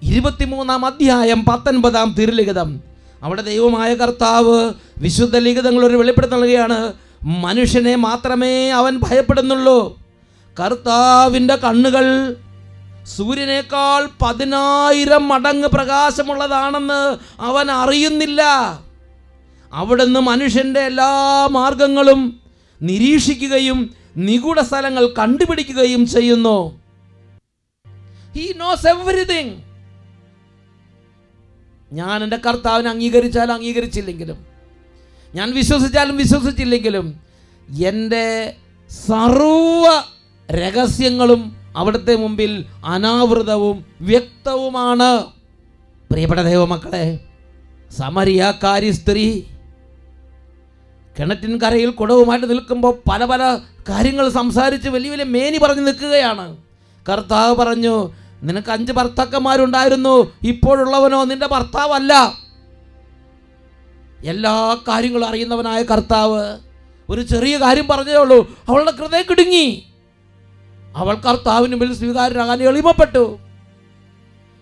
ഇരുപത്തിമൂന്നാം 0.04 0.86
അധ്യായം 0.86 1.46
പത്തൊൻപതാം 1.46 2.16
തിരുലിഖിതം. 2.20 2.80
അവിടെ 3.24 3.42
ദൈവമായ 3.42 3.96
കർത്താവ് 3.96 4.72
വിശുദ്ധ 4.98 5.38
ലിഖിതങ്ങൾ 5.38 5.86
ഒരു 5.86 5.96
വെളിപ്പെടുത്തി 5.96 6.34
നൽകുകയാണ്. 6.34 6.94
മനുഷ്യനെ 7.24 7.96
മാത്രമേ 7.96 8.70
അവൻ 8.70 9.00
ഭയപ്പെടുന്നുള്ളൂ. 9.00 10.00
കർത്താവിന്റെ 10.60 11.56
കണ്ണുകൾ 11.56 12.36
സൂര്യനേക്കാൾ 13.18 14.08
പതിനായിരം 14.22 15.28
മടങ്ങ് 15.28 15.68
പ്രകാശമുള്ളതാണെന്ന് 15.68 17.18
അവൻ 17.42 17.72
അറിയുന്നില്ല. 17.72 18.42
അവിടുന്ന് 19.74 20.20
മനുഷ്യന്റെ 20.20 20.80
എല്ലാ 20.80 21.48
മാർഗങ്ങളും 21.52 22.40
നിരീക്ഷിക്കുകയും 22.82 23.94
നിഗൂഢ 24.18 24.60
സ്ഥലങ്ങൾ 24.60 25.08
കണ്ടുപിടിക്കുകയും 25.08 26.08
ചെയ്യുന്നു. 26.08 26.79
ഹി 28.36 28.46
നോസ് 28.58 28.88
എവറിഥിങ് 28.88 29.56
ഞാൻ 31.92 32.24
എന്റെ 32.24 32.38
കർത്താവിനെ 32.38 32.90
അംഗീകരിച്ചാലും 32.90 33.54
അംഗീകരിച്ചില്ലെങ്കിലും 33.54 34.40
ഞാൻ 35.36 35.48
വിശ്വസിച്ചാലും 35.54 36.18
വിശ്വസിച്ചില്ലെങ്കിലും 36.18 37.08
എന്റെ 37.88 38.26
സർവ 39.06 39.88
രഹസ്യങ്ങളും 40.50 41.42
അവിടുത്തെ 41.76 42.14
മുമ്പിൽ 42.16 42.66
അനാവൃതവും 42.86 43.78
വ്യക്തവുമാണ്. 44.02 45.12
പ്രിയപ്പെട്ട 46.12 46.42
ദൈവമക്കളെ 46.42 47.06
സമരിയാക്കാരി 47.98 48.90
സ്ത്രീ 48.92 49.26
കിണറ്റിൻ 51.20 51.54
കരയിൽ 51.58 51.90
കുടവുമായിട്ട് 51.90 52.50
നിൽക്കുമ്പോൾ 52.50 52.94
പല 53.10 53.26
പല 53.26 53.44
കാര്യങ്ങൾ 53.90 54.30
സംസാരിച്ച് 54.30 54.90
വലിയ 54.90 55.12
വലിയ 55.12 55.28
മേനി 55.36 55.58
പറഞ്ഞ് 55.58 55.88
നിൽക്കുകയാണ്. 55.88 56.46
കർത്താവ് 57.08 57.56
പറഞ്ഞു 57.56 58.14
നിനക്ക് 58.44 58.72
അഞ്ച് 58.72 58.92
ഭർത്താക്കന്മാരുണ്ടായിരുന്നു. 58.92 60.32
ഇപ്പോഴുള്ളവനോ 60.44 61.24
നിന്റെ 61.24 61.48
ഭർത്താവല്ല. 61.48 62.34
എല്ലാ 64.26 64.78
കാര്യങ്ങളും 64.88 65.28
അറിയുന്നവനായ 65.28 65.84
കർത്താവ് 65.84 66.58
ഒരു 67.10 67.22
ചെറിയ 67.22 67.58
കാര്യം 67.58 67.88
പറഞ്ഞതേ 67.88 68.16
ഉള്ളൂ. 68.16 68.50
അവളുടെ 68.70 68.92
ഹൃദയം 68.92 69.24
കിടുങ്ങി. 69.30 69.86
അവൾ 70.96 71.16
കർത്താവിന് 71.16 71.72
മുമ്പിൽ 71.72 71.94
സ്വീകാര്യനാകാൻ 71.94 72.64
എളിമപ്പെട്ടു. 72.64 73.40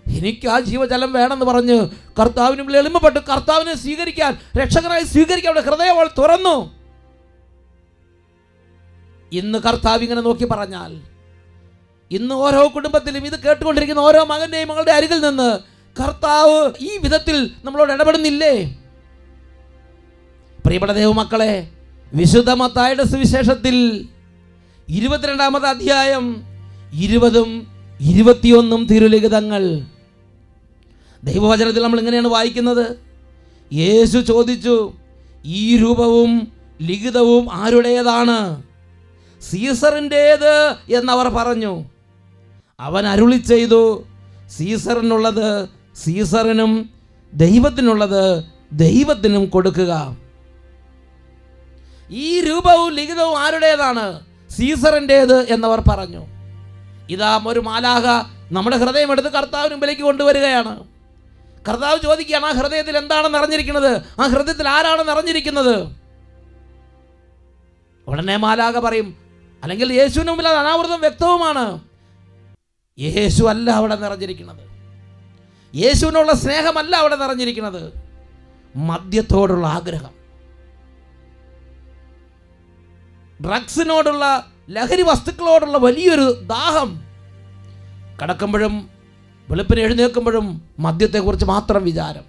എനിക്ക് 0.07 0.47
ആ 0.47 0.59
ജീവജലം 0.59 1.13
വേണമെന്ന് 1.13 1.45
പറഞ്ഞ് 1.45 1.89
കർത്താവിന് 2.19 2.59
മുമ്പിൽ 2.59 2.77
എളിമപ്പെട്ടു. 2.77 3.19
കർത്താവിനെ 3.19 3.75
സ്വീകരിക്കാൻ 3.75 4.37
രക്ഷകനായി 4.57 5.03
സ്വീകരിക്കാൻ 5.03 5.53
അവളുടെ 5.53 5.69
ഹൃദയം 5.69 5.95
അവൾ 5.95 6.09
തുറന്നു. 6.17 6.77
ഇന്ന് 9.31 9.59
കർത്താവ് 9.59 10.03
ഇങ്ങനെ 10.03 10.21
നോക്കി 10.21 10.45
പറഞ്ഞാൽ 10.45 11.16
ഇന്ന് 12.11 12.35
ഓരോ 12.35 12.71
കുടുംബത്തിലും 12.75 13.25
ഇത് 13.25 13.39
കേട്ടുകൊണ്ടിരിക്കുന്ന 13.39 13.99
ഓരോ 13.99 14.23
മകന്റെയും 14.23 14.67
മകളുടെ 14.67 14.91
അരികിൽ 14.91 15.19
നിന്ന് 15.19 15.59
കർത്താവ് 16.01 16.71
ഈ 16.79 16.97
വിധത്തിൽ 16.97 17.51
നമ്മളോട് 17.63 17.93
ഇടപെടുന്നില്ലേ? 17.93 18.77
പ്രിയപ്പെട്ട 20.65 20.91
ദൈവമക്കളെ 20.91 21.67
വിശുദ്ധ 22.13 22.51
മത്തായുടെ 22.51 23.03
സുവിശേഷത്തിൽ 23.03 24.07
ഇരുപത്തിരണ്ടാമത്തെ 24.89 25.67
അധ്യായം 25.67 26.43
ഇരുപതും 26.93 27.67
ഇരുപത്തിയൊന്നും 28.01 28.85
തിരുലിഖിതങ്ങൾ. 28.85 29.79
ദൈവവചനത്തിൽ 31.23 31.83
നമ്മൾ 31.83 31.99
ഇങ്ങനെയാണ് 31.99 32.27
വായിക്കുന്നത്. 32.27 32.99
യേശു 33.73 34.17
ചോദിച്ചു 34.17 34.93
ഈ 35.45 35.77
രൂപവും 35.77 36.51
ലിഖിതവും 36.81 37.53
ആരുടേതാണ്? 37.53 38.63
സീസറിന്റേത് 39.41 40.75
എന്നവർ 40.89 41.27
പറഞ്ഞു. 41.27 41.96
അവൻ 42.79 43.07
അരുളി 43.07 43.37
ചെയ്തു 43.37 44.05
സീസറിനുള്ളത് 44.57 45.69
സീസറിനും 45.95 46.89
ദൈവത്തിനുള്ളത് 47.33 48.43
ദൈവത്തിനും 48.73 49.45
കൊടുക്കുക. 49.45 50.17
ഈ 52.09 52.41
രൂപവും 52.41 52.93
ലിഖിതവും 52.93 53.39
ആരുടേതാണ്? 53.39 54.19
സീസറിന്റേത് 54.49 55.53
എന്നവർ 55.53 55.81
പറഞ്ഞു. 55.89 56.25
ഇതാ 57.09 57.41
ഒരു 57.47 57.59
മാലാഹ 57.59 58.05
നമ്മുടെ 58.51 58.77
ഹൃദയം 58.77 59.11
എടുത്ത് 59.11 59.27
കർത്താവിന് 59.27 59.73
മുമ്പിലേക്ക് 59.73 60.01
കൊണ്ടുവരികയാണ്. 60.01 60.83
കർത്താവ് 61.69 61.99
ചോദിക്കുകയാണ് 62.03 62.45
ആ 62.45 62.51
ഹൃദയത്തിൽ 62.51 62.97
എന്താണ് 62.97 63.33
നിറഞ്ഞിരിക്കുന്നത് 63.33 63.91
ആ 64.21 64.27
ഹൃദയത്തിൽ 64.27 64.67
ആരാണ് 64.67 65.07
നിറഞ്ഞിരിക്കുന്നത് 65.07 65.95
ഉടനെ 68.07 68.37
മാലാക 68.37 68.77
പറയും 68.79 69.17
അല്ലെങ്കിൽ 69.63 69.93
യേശുവിന് 69.93 70.29
മുമ്പിൽ 70.29 70.47
അത് 70.47 70.57
അനാവൃതം 70.57 71.01
വ്യക്തവുമാണ്. 71.01 71.86
യേശു 72.99 73.43
അല്ല 73.43 73.71
അവിടെ 73.71 73.95
നിറഞ്ഞിരിക്കുന്നത്. 73.95 74.69
യേശുവിനുള്ള 75.75 76.33
സ്നേഹമല്ല 76.33 76.95
അവിടെ 76.95 77.15
നിറഞ്ഞിരിക്കുന്നത്. 77.15 77.93
മദ്യത്തോടുള്ള 78.75 79.67
ആഗ്രഹം. 79.67 80.17
ഡ്രഗ്സിനോടുള്ള 83.45 84.47
ലഹരി 84.69 85.01
വസ്തുക്കളോടുള്ള 85.01 85.77
വലിയൊരു 85.77 86.43
ദാഹം. 86.47 87.01
കടക്കുമ്പോഴും 88.23 88.89
വെളുപ്പിന് 89.49 89.79
എഴുന്നേൽക്കുമ്പോഴും 89.79 90.69
മദ്യത്തെക്കുറിച്ച് 90.79 91.45
മാത്രം 91.45 91.83
വിചാരം. 91.83 92.23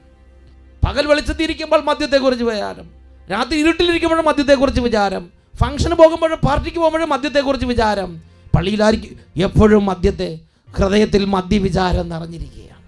പകൽ 0.87 1.07
വെളിച്ചത്തിരിക്കുമ്പോൾ 1.07 1.81
മദ്യത്തെക്കുറിച്ച് 1.81 2.45
വിചാരം. 2.45 2.91
രാത്രി 3.31 3.59
ഇരുട്ടിലിരിക്കുമ്പോഴും 3.59 4.25
മദ്യത്തെക്കുറിച്ച് 4.25 4.81
വിചാരം. 4.81 5.31
ഫംഗ്ഷന് 5.57 5.95
പോകുമ്പോഴും 5.95 6.39
പാർട്ടിക്ക് 6.39 6.79
പോകുമ്പോഴും 6.79 7.09
മദ്യത്തെക്കുറിച്ച് 7.09 7.67
വിചാരം. 7.67 8.23
പള്ളിയിലായിരിക്കും 8.57 9.19
എപ്പോഴും 9.37 9.87
മദ്യത്തെ 9.87 10.48
ഹൃദയത്തിൽ 10.77 11.25
മദ്യവിചാരം 11.25 12.09
നിറഞ്ഞിരിക്കുകയാണ്. 12.09 12.85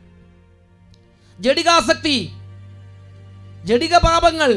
ജഡികാസക്തി 1.41 2.17
ജഡിക 3.65 3.97
പാപങ്ങൾ 3.97 4.51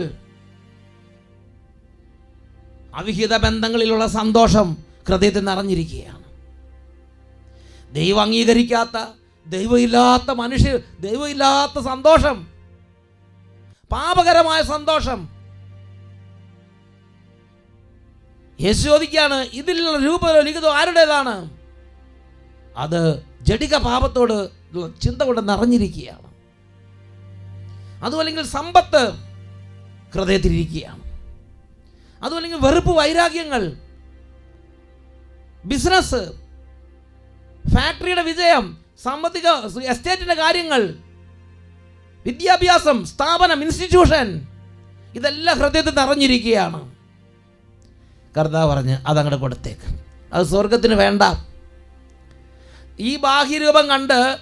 അവിഹിത 2.96 3.38
ബന്ധങ്ങളിലുള്ള 3.38 4.08
സന്തോഷം 4.08 4.78
ഹൃദയത്തിൽ 5.08 5.44
നിറഞ്ഞിരിക്കുകയാണ്. 5.46 6.24
ദൈവം 7.94 8.22
അംഗീകരിക്കാത്ത 8.22 8.98
ദൈവമില്ലാത്ത 9.46 10.32
മനുഷ്യർ 10.32 10.78
ദൈവമില്ലാത്ത 11.00 11.84
സന്തോഷം 11.84 12.38
പാപകരമായ 13.92 14.62
സന്തോഷം. 14.62 15.30
യേശു 18.62 18.82
ചോദിക്കുകയാണ് 18.84 19.40
ഇതിലുള്ള 19.54 20.06
രൂപ 20.06 20.32
ലിഖിതം 20.40 20.76
ആരുടേതാണ്? 20.78 21.63
അത് 22.78 23.26
ജഡിക 23.42 23.78
പാപത്തോട് 23.78 24.50
ചിന്ത 25.02 25.22
കൊണ്ട് 25.22 25.50
നിറഞ്ഞിരിക്കുകയാണ്. 25.50 26.34
അതുമല്ലെങ്കിൽ 28.06 28.44
സമ്പത്ത് 28.44 29.12
ഹൃദയത്തിലിരിക്കുകയാണ്. 30.16 31.04
അതുമല്ലെങ്കിൽ 32.24 32.60
വെറുപ്പ് 32.60 32.90
വൈരാഗ്യങ്ങൾ 32.90 33.74
ബിസിനസ് 35.66 36.32
ഫാക്ടറിയുടെ 37.76 38.22
വിജയം 38.22 38.78
സാമ്പത്തിക 39.04 39.48
എസ്റ്റേറ്റിന്റെ 39.84 40.34
കാര്യങ്ങൾ 40.34 40.96
വിദ്യാഭ്യാസം 42.26 43.06
സ്ഥാപനം 43.06 43.64
ഇൻസ്റ്റിറ്റ്യൂഷൻ 43.64 44.48
ഇതെല്ലാം 45.16 45.60
ഹൃദയത്തിൽ 45.60 45.92
നിറഞ്ഞിരിക്കുകയാണ്. 45.92 46.92
കർത്താവ് 48.38 48.76
പറഞ്ഞ് 48.76 48.98
അതങ്ങോട്ട് 49.08 49.42
കൊടുത്തേക്ക്. 49.42 50.00
അത് 50.34 50.48
സ്വർഗത്തിന് 50.48 50.94
വേണ്ട. 50.94 51.22
ഈ 53.00 53.18
ബാഹ്യരൂപം 53.18 53.88
കണ്ട് 53.88 54.38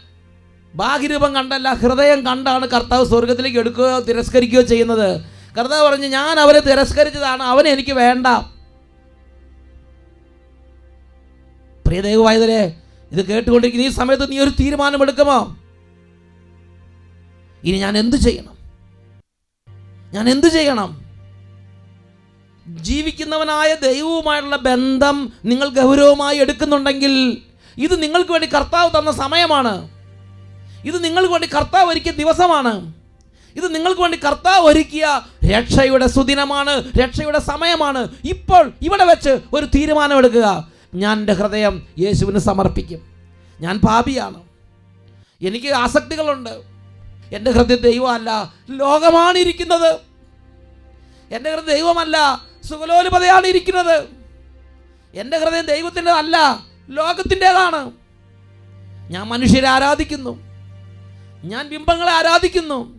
ബാഹ്യരൂപം 0.75 1.36
കണ്ടല്ല 1.36 1.74
ഹൃദയം 1.74 2.25
കണ്ടാണ് 2.25 2.67
കർത്താവ് 2.67 3.05
സ്വർഗത്തിലേക്ക് 3.05 3.58
എടുക്കുകയോ 3.58 4.00
തിരസ്കരിക്കുകയോ 4.00 4.62
ചെയ്യുന്നത്. 4.62 5.25
കർത്താവ് 5.58 5.89
പറഞ്ഞു 5.89 6.08
ഞാൻ 6.08 6.39
അവരെ 6.39 6.60
തിരസ്കരിച്ചതാണ് 6.60 7.43
അവനെ 7.43 7.70
എനിക്ക് 7.70 7.91
വേണ്ട. 7.91 8.27
പ്രിയ 11.86 12.00
ഇത് 13.12 13.25
കേട്ടുകൊണ്ടിരിക്കുന്ന 13.25 13.86
ഈ 13.86 13.89
സമയത്ത് 13.89 14.31
നീ 14.31 14.39
ഒരു 14.39 14.50
തീരുമാനമെടുക്കുമോ? 14.50 15.58
ഇനി 17.63 17.77
ഞാൻ 17.77 17.98
എന്തു 17.98 18.15
ചെയ്യണം? 18.15 18.58
ഞാൻ 20.13 20.29
എന്തു 20.29 20.48
ചെയ്യണം? 20.48 21.01
ജീവിക്കുന്നവനായ 22.67 23.75
ദൈവവുമായുള്ള 23.75 24.55
ബന്ധം 24.55 25.34
നിങ്ങൾ 25.46 25.70
ഗൗരവമായി 25.70 26.38
എടുക്കുന്നുണ്ടെങ്കിൽ 26.38 27.41
ഇത് 27.78 28.04
നിങ്ങൾക്ക് 28.04 28.32
വേണ്ടി 28.32 28.48
കർത്താവ് 28.48 29.00
തന്ന 29.00 29.12
സമയമാണ്. 29.12 29.90
ഇത് 30.86 31.04
നിങ്ങൾക്ക് 31.04 31.30
വേണ്ടി 31.30 31.48
കർത്താവ് 31.48 31.92
ഒരുക്കിയ 31.92 32.12
ദിവസമാണ്. 32.12 32.94
ഇത് 33.56 33.75
നിങ്ങൾക്ക് 33.75 34.01
വേണ്ടി 34.01 34.20
കർത്താവ് 34.25 34.66
ഒരുക്കിയ 34.66 35.22
രക്ഷയുടെ 35.46 36.08
സുദിനമാണ് 36.08 36.92
രക്ഷയുടെ 36.98 37.40
സമയമാണ്. 37.40 38.08
ഇപ്പോൾ 38.25 38.72
ഇവിടെ 38.82 39.04
വെച്ച് 39.04 39.40
ഒരു 39.54 39.66
തീരുമാനമെടുക്കുക. 39.66 40.72
ഞാൻ 40.96 41.20
എന്റെ 41.20 41.34
ഹൃദയം 41.34 41.88
യേശുവിന് 42.00 42.40
സമർപ്പിക്കും. 42.40 43.01
ഞാൻ 43.62 43.80
പാപിയാണ്. 43.80 44.44
എനിക്ക് 45.42 45.68
ആസക്തികളുണ്ട്. 45.68 46.50
എന്റെ 47.34 47.51
ഹൃദയം 47.51 47.78
ദൈവമല്ല. 47.78 48.54
ലോകമാണ് 48.70 49.38
ഇരിക്കുന്നത്. 49.38 49.96
എന്റെ 51.32 51.56
ഹൃദയം 51.56 51.75
ദൈവമല്ല. 51.75 52.42
സുഖലോലുപതയാണ് 52.66 53.48
ഇരിക്കുന്നത്. 53.48 54.04
എന്റെ 55.13 55.38
ഹൃദയം 55.38 55.66
ദൈവത്തിന്റെ 55.66 56.12
അല്ല 56.12 56.71
ലോകത്തിന്റെതാണ്. 56.90 57.92
ഞാൻ 59.12 59.28
മനുഷ്യരെ 59.28 59.68
ആരാധിക്കുന്നു. 59.68 60.40
ഞാൻ 61.44 61.70
ബിംബങ്ങളെ 61.70 62.12
ആരാധിക്കുന്നു. 62.12 62.96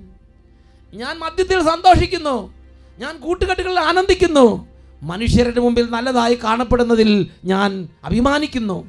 ഞാൻ 0.94 1.18
മദ്യത്തിൽ 1.18 1.62
സന്തോഷിക്കുന്നു. 1.62 2.54
ഞാൻ 2.98 3.18
കൂട്ടുകെട്ടുകളിൽ 3.18 3.80
ആനന്ദിക്കുന്നു. 3.80 4.68
മനുഷ്യരുടെ 5.02 5.60
മുമ്പിൽ 5.60 5.90
നല്ലതായി 5.90 6.38
കാണപ്പെടുന്നതിൽ 6.44 7.30
ഞാൻ 7.44 7.88
അഭിമാനിക്കുന്നു. 8.04 8.86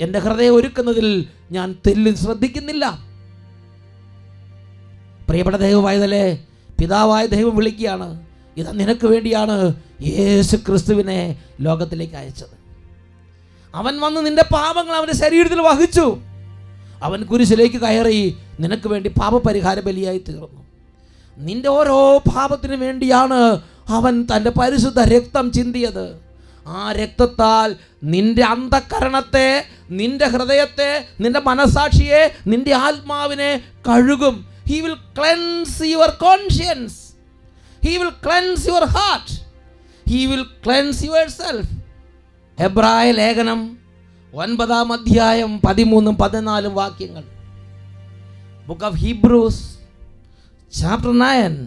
എന്റെ 0.00 0.18
ഹൃദയം 0.18 0.54
ഒരുക്കുന്നതിൽ 0.54 1.26
ഞാൻ 1.50 1.76
തെല്ലിൽ 1.86 2.14
ശ്രദ്ധിക്കുന്നില്ല. 2.14 2.98
പ്രിയപ്പെട്ട 5.28 5.56
ദൈവമായതല്ലേ 5.56 6.46
പിതാവായ 6.80 7.26
ദൈവം 7.26 7.56
വിളിക്കുകയാണ്. 7.56 8.26
ഇത് 8.56 8.78
നിനക്ക് 8.78 9.06
വേണ്ടിയാണ് 9.06 9.74
യേശു 10.02 10.56
ക്രിസ്തുവിനെ 10.56 11.42
ലോകത്തിലേക്ക് 11.60 12.14
അയച്ചത്. 12.14 12.65
അവൻ 13.78 13.94
വന്ന് 14.00 14.20
നിന്റെ 14.26 14.44
പാപങ്ങൾ 14.52 14.94
അവന്റെ 14.96 15.16
ശരീരത്തിൽ 15.22 15.60
വഹിച്ചു. 15.60 16.06
അവൻ 17.06 17.20
കുരിശിലേക്ക് 17.30 17.78
കയറി 17.80 18.20
നിനക്ക് 18.60 18.88
വേണ്ടി 18.92 19.08
പാപപരിഹാര 19.20 19.80
ബലിയായി 19.80 20.20
തീർന്നു. 20.28 20.62
നിന്റെ 21.38 21.68
ഓരോ 21.78 21.98
പാപത്തിന് 22.34 22.76
വേണ്ടിയാണ് 22.84 23.40
അവൻ 23.96 24.14
തന്റെ 24.30 24.50
പരിശുദ്ധ 24.60 25.00
രക്തം 25.14 25.52
ചിന്തിയത്. 25.52 26.06
ആ 26.66 26.92
രക്തത്താൽ 26.92 27.68
നിന്റെ 28.14 28.44
അന്ധകരണത്തെ 28.44 29.48
നിന്റെ 29.90 30.26
ഹൃദയത്തെ 30.26 30.90
നിന്റെ 31.20 31.40
മനസാക്ഷിയെ 31.40 32.22
നിന്റെ 32.46 32.72
ആത്മാവിനെ 32.86 33.52
കഴുകും. 33.88 34.36
He 34.70 34.78
will 34.86 34.98
cleanse 35.18 35.82
your 35.92 36.10
conscience 36.26 36.98
he 37.84 37.94
will 37.96 38.14
cleanse 38.24 38.66
your 38.68 38.84
heart 38.96 39.32
he 40.10 40.22
will 40.26 40.46
cleanse 40.64 41.02
yourself 41.40 41.75
എബ്രായ 42.60 43.10
ലേഖനം 43.10 43.78
ഒൻപതാം 44.34 44.92
അധ്യായം 44.92 45.60
പതിമൂന്നും 45.60 46.16
പതിനാലും 46.16 46.74
വാക്യങ്ങൾ. 46.74 47.24
Book 48.66 48.84
of 48.84 48.96
Hebrews 48.96 49.78
chapter 50.80 51.18
nine 51.18 51.66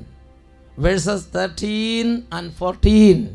verses 0.80 1.26
thirteen 1.36 2.22
and 2.34 2.52
fourteen 2.52 3.28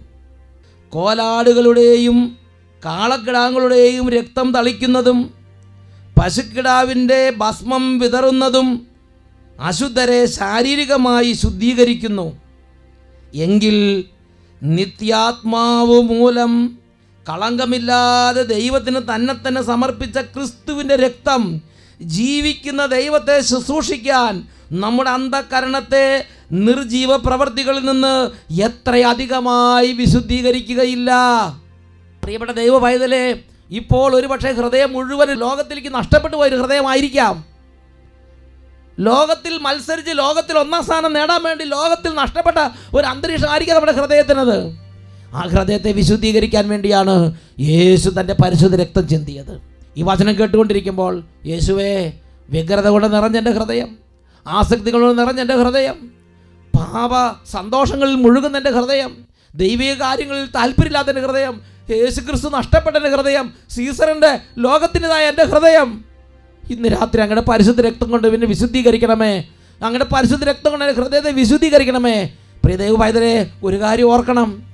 കോലാടുകളുടെയും 0.91 2.39
കാളക്കിടാങ്ങളുടെയും 2.85 4.11
രക്തം 4.11 4.53
തളിക്കുന്നതും 4.53 5.35
പശുക്കിടാവിന്റെ 6.21 7.33
ഭസ്മം 7.37 7.99
വിതറുന്നതും 7.99 8.87
അശുദ്ധരെ 9.61 10.27
ശാരീരികമായി 10.27 11.33
ശുദ്ധീകരിക്കുന്നു. 11.33 12.37
എങ്കിൽ 13.35 14.05
നിത്യാത്മാവ് 14.63 16.03
മൂലം 16.03 16.79
കളങ്കമില്ലാതെ 17.29 18.43
ദൈവത്തിന് 18.43 19.01
തന്നെ 19.15 19.35
തന്നെ 19.35 19.63
സമർപ്പിച്ച 19.63 20.19
ക്രിസ്തുവിന്റെ 20.19 20.97
രക്തം 20.97 21.63
ജീവിക്കുന്ന 22.01 22.87
ദൈവത്തെ 22.87 23.41
ശുശ്രൂഷിക്കാൻ 23.41 24.49
നമ്മുടെ 24.73 25.11
അന്ധകരണത്തെ 25.11 26.25
നിർജീവ 26.53 27.17
പ്രവൃത്തികളിൽ 27.17 27.85
നിന്ന് 27.85 28.31
എത്രയധികമായി 28.61 29.93
വിശുദ്ധീകരിക്കുകയില്ല. 29.93 31.11
പ്രിയപ്പെട്ട 32.23 32.53
ദൈവ 32.53 32.79
പൈതലെ 32.79 33.41
ഇപ്പോൾ 33.71 34.15
ഒരുപക്ഷെ 34.15 34.53
ഹൃദയം 34.53 34.93
മുഴുവൻ 34.93 35.29
ലോകത്തിലേക്ക് 35.29 35.95
നഷ്ടപ്പെട്ടു 35.95 36.37
പോയൊരു 36.37 36.57
ഹൃദയമായിരിക്കാം. 36.57 37.45
ലോകത്തിൽ 39.01 39.59
മത്സരിച്ച് 39.59 40.11
ലോകത്തിൽ 40.11 40.59
ഒന്നാം 40.59 40.85
സ്ഥാനം 40.85 41.13
നേടാൻ 41.13 41.43
വേണ്ടി 41.43 41.65
ലോകത്തിൽ 41.65 42.15
നഷ്ടപ്പെട്ട 42.15 42.57
ഒരു 42.95 43.07
അന്തരീക്ഷമായിരിക്കാം 43.07 43.77
നമ്മുടെ 43.77 43.93
ഹൃദയത്തിനത്. 43.93 44.84
ആ 45.35 45.41
ഹൃദയത്തെ 45.41 45.93
വിശുദ്ധീകരിക്കാൻ 45.93 46.69
വേണ്ടിയാണ് 46.69 47.35
യേശു 47.61 48.09
തന്റെ 48.09 48.35
പരിശുദ്ധ 48.43 48.75
രക്തം 48.77 49.09
ചിന്തിയത്. 49.09 49.61
ഈ 49.97 50.03
വചനം 50.03 50.39
കേട്ടുകൊണ്ടിരിക്കുമ്പോൾ 50.39 51.23
യേശുവേ 51.47 52.13
വ്യഗ്രത 52.51 52.89
കൊണ്ട് 52.89 53.13
നിറഞ്ഞെന്റെ 53.13 53.51
ഹൃദയം 53.51 53.99
ആസക്തികൾ 54.47 55.01
കൊണ്ട് 55.01 55.23
നിറഞ്ഞ 55.23 55.63
ഹൃദയം 55.63 55.97
പാപ 56.75 57.13
സന്തോഷങ്ങളിൽ 57.51 58.15
മുഴുകുന്ന 58.15 58.57
എന്റെ 58.57 58.71
ഹൃദയം 58.71 59.17
ദൈവിക 59.55 59.93
കാര്യങ്ങളിൽ 59.93 60.47
താല്പര്യമില്ലാത്ത 60.47 61.09
എന്റെ 61.09 61.21
ഹൃദയം 61.21 61.61
യേശു 61.91 62.21
ക്രിസ്തു 62.21 62.49
നഷ്ടപ്പെട്ട 62.49 62.97
എന്റെ 62.97 63.11
ഹൃദയം 63.11 63.55
സീസറിന്റെ 63.71 64.33
ലോകത്തിന്റെതായ 64.59 65.29
എന്റെ 65.29 65.45
ഹൃദയം 65.45 66.05
ഇന്ന് 66.71 66.89
രാത്രി 66.89 67.21
അങ്ങയുടെ 67.21 67.41
പരിശുദ്ധ 67.41 67.81
രക്തം 67.81 68.11
കൊണ്ട് 68.11 68.29
പിന്നെ 68.29 68.47
വിശുദ്ധീകരിക്കണമേ 68.47 69.33
അങ്ങയുടെ 69.83 70.05
പരിശുദ്ധ 70.05 70.45
രക്തം 70.45 70.71
കൊണ്ട് 70.71 70.85
എന്റെ 70.85 71.03
ഹൃദയത്തെ 71.03 71.31
വിശുദ്ധീകരിക്കണമേ. 71.31 72.17
പ്രിയദേവ് 72.65 72.91
ദൈവഭായതരെ 72.91 73.51
ഒരു 73.65 73.81
കാര്യം 73.81 74.13
ഓർക്കണം. 74.13 74.74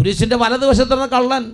കുരിശിന്റെ 0.00 0.36
വലതുവശത്തുള്ള 0.36 1.06
കള്ളൻ. 1.06 1.52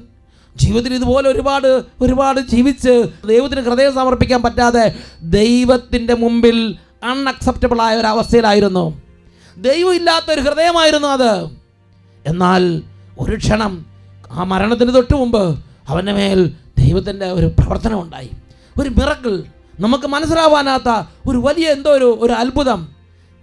ജീവിതത്തിൽ 0.56 0.94
ഇതുപോലെ 0.94 1.28
ഒരുപാട് 1.28 1.82
ഒരുപാട് 2.00 2.40
ജീവിച്ച് 2.40 3.04
ദൈവത്തിന് 3.26 3.61
ഹൃദയം 3.61 3.94
സമർപ്പിക്കാൻ 3.94 4.42
പറ്റാതെ 4.42 4.94
ദൈവത്തിന്റെ 5.22 6.14
മുമ്പിൽ 6.14 6.76
അൺഅക്സെപ്റ്റബിൾ 7.04 7.82
ആയ 7.82 7.96
ഒരു 7.96 8.06
അവസ്ഥയിലായിരുന്നു. 8.06 9.02
ദൈവം 9.56 9.94
ഇല്ലാത്ത 9.94 10.32
ഒരു 10.32 10.40
ഹൃദയമായിരുന്നു 10.40 11.09
അത്. 11.09 11.44
എന്നാൽ 12.26 12.82
ഒരു 13.18 13.37
ക്ഷണം 13.37 13.87
ആ 14.30 14.44
മരണത്തിന് 14.44 14.94
തൊട്ട് 14.94 15.14
മുമ്പ് 15.14 15.59
അവന്റെ 15.88 16.12
മേൽ 16.12 16.52
ദൈവത്തിന്റെ 16.78 17.26
ഒരു 17.26 17.46
പ്രവർത്തനം 17.46 18.00
ഉണ്ടായി. 18.00 18.30
ഒരു 18.80 18.88
മിറക്കിൾ 18.88 19.42
നമുക്ക് 19.80 20.06
മനസ്സിലാവാനാത്ത 20.06 21.06
ഒരു 21.28 21.38
വലിയ 21.38 21.68
എന്തോ 21.68 21.90
ഒരു 21.90 22.18
ഒരു 22.20 22.32
അത്ഭുതം. 22.32 22.88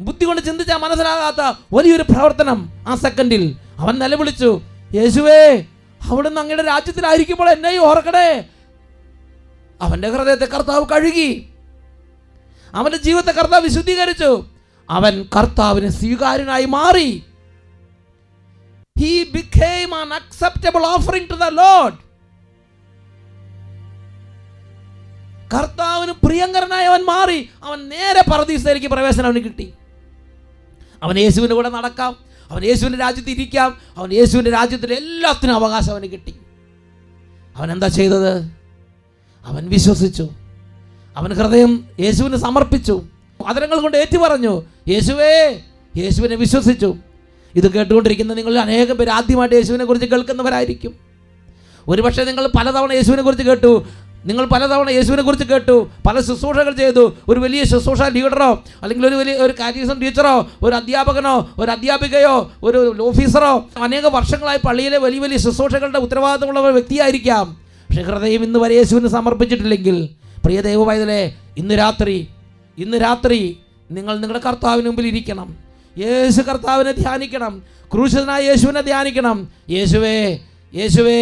ബുദ്ധി 0.01 0.25
കൊണ്ട് 0.25 0.41
ചിന്തിച്ചാൽ 0.45 0.77
മനസ്സിലാകാത്ത 0.77 1.57
വലിയൊരു 1.73 2.03
പ്രവർത്തനം 2.03 2.69
ആ 2.87 2.95
സെക്കൻഡിൽ 2.95 3.55
അവൻ 3.79 3.99
നിലവിളിച്ചു. 3.99 4.61
യേശുവേ 4.95 5.65
അവിടുന്ന് 6.11 6.41
അങ്ങയുടെ 6.41 6.63
രാജ്യത്തിലായിരിക്കുമ്പോൾ 6.63 7.49
എന്നെയും 7.49 7.81
ഓർക്കണേ. 7.81 8.49
അവന്റെ 9.81 10.09
ഹൃദയത്തെ 10.09 10.45
കർത്താവ് 10.45 10.85
കഴുകി. 10.85 11.49
അവന്റെ 12.73 12.97
ജീവിതത്തെ 12.97 13.31
കർത്താവ് 13.31 13.63
വിശുദ്ധീകരിച്ചു. 13.63 14.45
അവൻ 14.89 15.25
കർത്താവിന് 15.35 15.89
സ്വീകാര്യനായി 15.89 16.65
മാറി. 16.65 17.23
കർത്താവിന് 25.53 26.13
പ്രിയങ്കരനായി 26.23 26.85
അവൻ 26.85 27.03
മാറി. 27.03 27.49
അവൻ 27.63 27.89
നേരെ 27.89 28.23
പറദീസിലേക്ക് 28.31 28.87
പ്രവേശനം 28.87 29.25
അവന് 29.25 29.39
കിട്ടി. 29.39 29.73
അവൻ 31.03 31.19
യേശുവിന്റെ 31.19 31.55
കൂടെ 31.55 31.69
നടക്കാം. 31.69 32.32
അവൻ 32.53 32.63
യേശുവിന്റെ 32.63 32.99
രാജ്യത്ത് 32.99 33.29
ഇരിക്കാം. 33.29 33.77
അവൻ 33.97 34.13
യേശുവിന്റെ 34.13 34.51
രാജ്യത്തിലെ 34.51 34.95
എല്ലാത്തിനും 34.95 35.55
അവകാശം 35.55 35.91
അവന് 35.91 36.07
കിട്ടി. 36.07 36.35
അവൻ 37.55 37.71
എന്താ 37.71 37.87
ചെയ്തത്? 37.87 38.51
അവൻ 39.45 39.69
വിശ്വസിച്ചു. 39.69 40.29
അവൻ 41.17 41.33
ഹൃദയം 41.33 41.85
യേശുവിന് 41.99 42.35
സമർപ്പിച്ചു. 42.35 43.03
അതരങ്ങൾ 43.47 43.81
കൊണ്ട് 43.81 43.97
ഏറ്റു 43.97 44.17
പറഞ്ഞു 44.17 44.61
യേശുവേ 44.87 45.61
യേശുവിനെ 45.97 46.35
വിശ്വസിച്ചു. 46.35 46.95
ഇത് 47.55 47.71
കേട്ടുകൊണ്ടിരിക്കുന്ന 47.71 48.33
നിങ്ങൾ 48.33 48.57
അനേകം 48.57 48.97
പേര് 48.97 49.09
ആദ്യമായിട്ട് 49.09 49.55
യേശുവിനെ 49.55 49.85
കുറിച്ച് 49.85 50.07
കേൾക്കുന്നവരായിരിക്കും. 50.07 50.95
ഒരുപക്ഷെ 51.87 52.23
നിങ്ങൾ 52.23 52.47
പലതവണ 52.47 52.93
യേശുവിനെ 52.93 53.21
കുറിച്ച് 53.21 53.43
കേട്ടു. 53.43 53.85
നിങ്ങൾ 54.25 54.45
പലതവണ 54.45 54.89
യേശുവിനെ 54.89 55.23
കുറിച്ച് 55.23 55.45
കേട്ടു 55.45 55.89
പല 56.07 56.19
ശുശ്രൂഷകൾ 56.19 56.73
ചെയ്തു 56.73 57.13
ഒരു 57.29 57.39
വലിയ 57.39 57.63
ശുശ്രൂഷ 57.63 58.01
ലീഡറോ 58.01 58.63
അല്ലെങ്കിൽ 58.83 59.07
ഒരു 59.07 59.15
വലിയ 59.15 59.33
ഒരു 59.33 59.53
കാരീസം 59.59 60.01
ടീച്ചറോ 60.01 60.47
ഒരു 60.61 60.75
അധ്യാപകനോ 60.75 61.49
ഒരു 61.59 61.71
അധ്യാപികയോ 61.71 62.51
ഒരു 62.63 62.95
ഓഫീസറോ 63.01 63.65
അനേക 63.83 64.05
വർഷങ്ങളായി 64.05 64.57
പള്ളിയിലെ 64.67 64.97
വലിയ 64.97 65.19
വലിയ 65.19 65.37
ശുശ്രൂഷകളുടെ 65.37 65.99
ഉത്തരവാദിത്തമുള്ള 65.99 66.59
ഒരു 66.59 66.73
വ്യക്തിയായിരിക്കാം. 66.73 67.57
പക്ഷേ 67.89 68.01
ഹൃദയം 68.01 68.43
ഇന്ന് 68.43 68.59
വരെ 68.59 68.75
യേശുവിന് 68.75 69.07
സമർപ്പിച്ചിട്ടില്ലെങ്കിൽ 69.07 70.09
പ്രിയ 70.45 70.61
ദൈവവായതലെ 70.61 71.33
ഇന്ന് 71.57 71.77
രാത്രി 71.77 72.27
ഇന്ന് 72.77 72.97
രാത്രി 72.97 73.57
നിങ്ങൾ 73.91 74.19
നിങ്ങളുടെ 74.19 74.43
കർത്താവിന് 74.45 74.87
മുമ്പിൽ 74.87 75.07
ഇരിക്കണം. 75.07 75.57
യേശു 75.97 76.41
കർത്താവിനെ 76.41 76.91
ധ്യാനിക്കണം. 76.91 77.61
ക്രൂശനായ 77.93 78.43
യേശുവിനെ 78.43 78.81
ധ്യാനിക്കണം. 78.81 79.47
യേശുവേ 79.69 80.39
യേശുവേ 80.75 81.19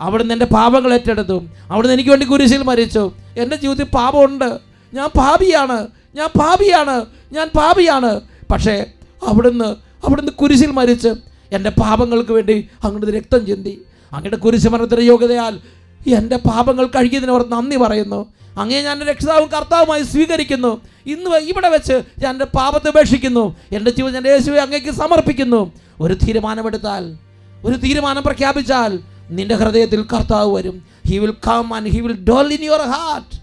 അവിടുന്ന് 0.00 0.34
എന്റെ 0.34 0.46
പാപങ്ങൾ 0.46 0.94
ഏറ്റെടുത്തു. 0.94 1.44
അവിടുന്ന് 1.70 1.94
എനിക്ക് 1.94 2.10
വേണ്ടി 2.10 2.26
കുരിശിൽ 2.26 2.62
മരിച്ചു. 2.62 3.12
എന്റെ 3.38 3.56
ജീവിതത്തിൽ 3.56 3.84
പാപമുണ്ട്. 3.84 4.58
ഞാൻ 4.94 5.08
പാപിയാണ്. 5.08 5.86
ഞാൻ 6.14 6.28
പാപിയാണ്. 6.38 7.06
ഞാൻ 7.32 7.50
പാപിയാണ്. 7.56 8.20
പക്ഷേ 8.50 8.84
അവിടുന്ന് 9.26 9.76
അവിടുന്ന് 10.06 10.32
കുരിശിൽ 10.32 10.70
മരിച്ച് 10.70 11.08
എന്റെ 11.52 11.70
പാപങ്ങൾക്ക് 11.70 12.32
വേണ്ടി 12.32 12.68
അങ്ങോട്ട് 12.84 13.10
രക്തം 13.10 13.46
ചിന്തി. 13.46 13.82
അങ്ങയുടെ 14.12 14.36
കുരിശ് 14.36 14.68
മരണത്തിന്റെ 14.68 15.02
യോഗ്യതയാൽ 15.02 15.60
എന്റെ 16.06 16.36
പാപങ്ങൾ 16.36 16.86
കഴുകിയതിന് 16.86 17.30
അവർ 17.30 17.48
നന്ദി 17.48 17.76
പറയുന്നു. 17.76 18.32
അങ്ങേ 18.58 18.82
ഞാൻ 18.82 19.00
രക്ഷിതാവും 19.00 19.48
കർത്താവുമായി 19.48 20.02
സ്വീകരിക്കുന്നു. 20.02 20.80
ഇന്ന് 21.06 21.36
ഇവിടെ 21.36 21.68
വെച്ച് 21.68 22.02
ഞാൻ 22.18 22.32
എന്റെ 22.32 22.44
പാപത്തെ 22.44 22.88
ഉപേക്ഷിക്കുന്നു. 22.88 23.56
എന്റെ 23.72 23.90
ജീവിതം 23.90 24.16
എന്റെ 24.16 24.30
യേശുവെ 24.30 24.60
അങ്ങേക്ക് 24.60 24.90
സമർപ്പിക്കുന്നു. 24.90 25.72
ഒരു 26.00 26.14
തീരുമാനമെടുത്താൽ 26.14 27.18
ഒരു 27.64 27.76
തീരുമാനം 27.76 28.22
പ്രഖ്യാപിച്ചാൽ 28.22 28.98
നിന്റെ 29.30 29.54
ഹൃദയത്തിൽ 29.54 30.02
കർത്താവ് 30.02 30.54
വരും. 30.54 30.82
He 31.06 31.18
will 31.18 31.34
come 31.46 31.74
and 31.74 31.88
he 31.88 32.00
will 32.00 32.24
dwell 32.24 32.52
in 32.52 32.64
your 32.64 32.80
heart 32.80 33.40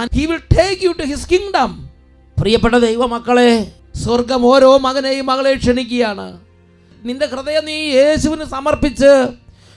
and 0.00 0.18
he 0.18 0.26
will 0.26 0.36
take 0.36 0.82
you 0.82 0.90
to 0.90 1.02
his 1.02 1.30
kingdom 1.30 1.90
പ്രിയപ്പെട്ട 2.38 2.74
ദൈവമക്കളെ 2.74 3.72
സ്വർഗം 3.94 4.46
ഓരോ 4.46 4.78
മകനെയും 4.78 5.26
മകളെ 5.26 5.54
ക്ഷണിക്കുകയാണ്. 5.54 6.38
നിന്റെ 7.04 7.26
ഹൃദയം 7.26 7.64
നീ 7.64 7.72
യേശുവിന് 7.72 8.44
സമർപ്പിച്ച് 8.44 9.26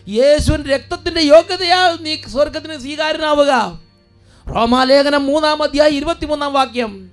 യേശുവിന്റെ 0.10 0.70
രക്തത്തിന്റെ 0.70 1.22
യോഗ്യതയാൽ 1.22 2.04
നീ 2.04 2.16
സ്വർഗത്തിന് 2.16 2.78
സ്വീകാരനാവുക 2.78 3.80
റോമാലേഖനം 4.56 5.26
മൂന്നാം 5.26 5.64
അധ്യായം 5.64 5.94
ഇരുപത്തിമൂന്നാം 5.94 6.54
വാക്യം. 6.54 7.10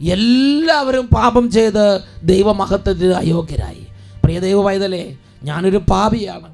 എല്ലാവരും 0.00 1.06
പാപം 1.06 1.50
ചെയ്ത് 1.50 2.00
ദൈവമഹത്വത്തിന് 2.22 3.12
അയോഗ്യരായി. 3.12 3.86
പ്രിയ 4.24 4.40
ദൈവമായതല്ലേ 4.40 5.18
ഞാനൊരു 5.42 5.76
പാപിയാണ്. 5.76 6.53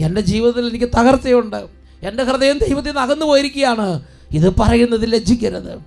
എന്റെ 0.00 0.20
ജീവിതത്തിൽ 0.20 0.66
എനിക്ക് 0.66 0.84
തകർച്ചയുണ്ട്. 0.84 1.66
എന്റെ 2.02 2.22
ഹൃദയം 2.22 2.58
ദൈവത്തിൽ 2.58 2.88
നിന്ന് 2.88 3.00
അകന്നു 3.00 3.26
പോയിരിക്കുകയാണ്. 3.26 4.02
ഇത് 4.30 4.54
പറയുന്നത് 4.60 5.12
ലജ്ജിക്കരുത്. 5.12 5.78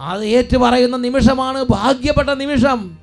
അത് 0.00 0.24
ഏറ്റു 0.24 0.56
പറയുന്ന 0.56 0.96
നിമിഷമാണ് 0.96 1.64
ഭാഗ്യപ്പെട്ട 1.70 2.28
നിമിഷം. 2.28 2.98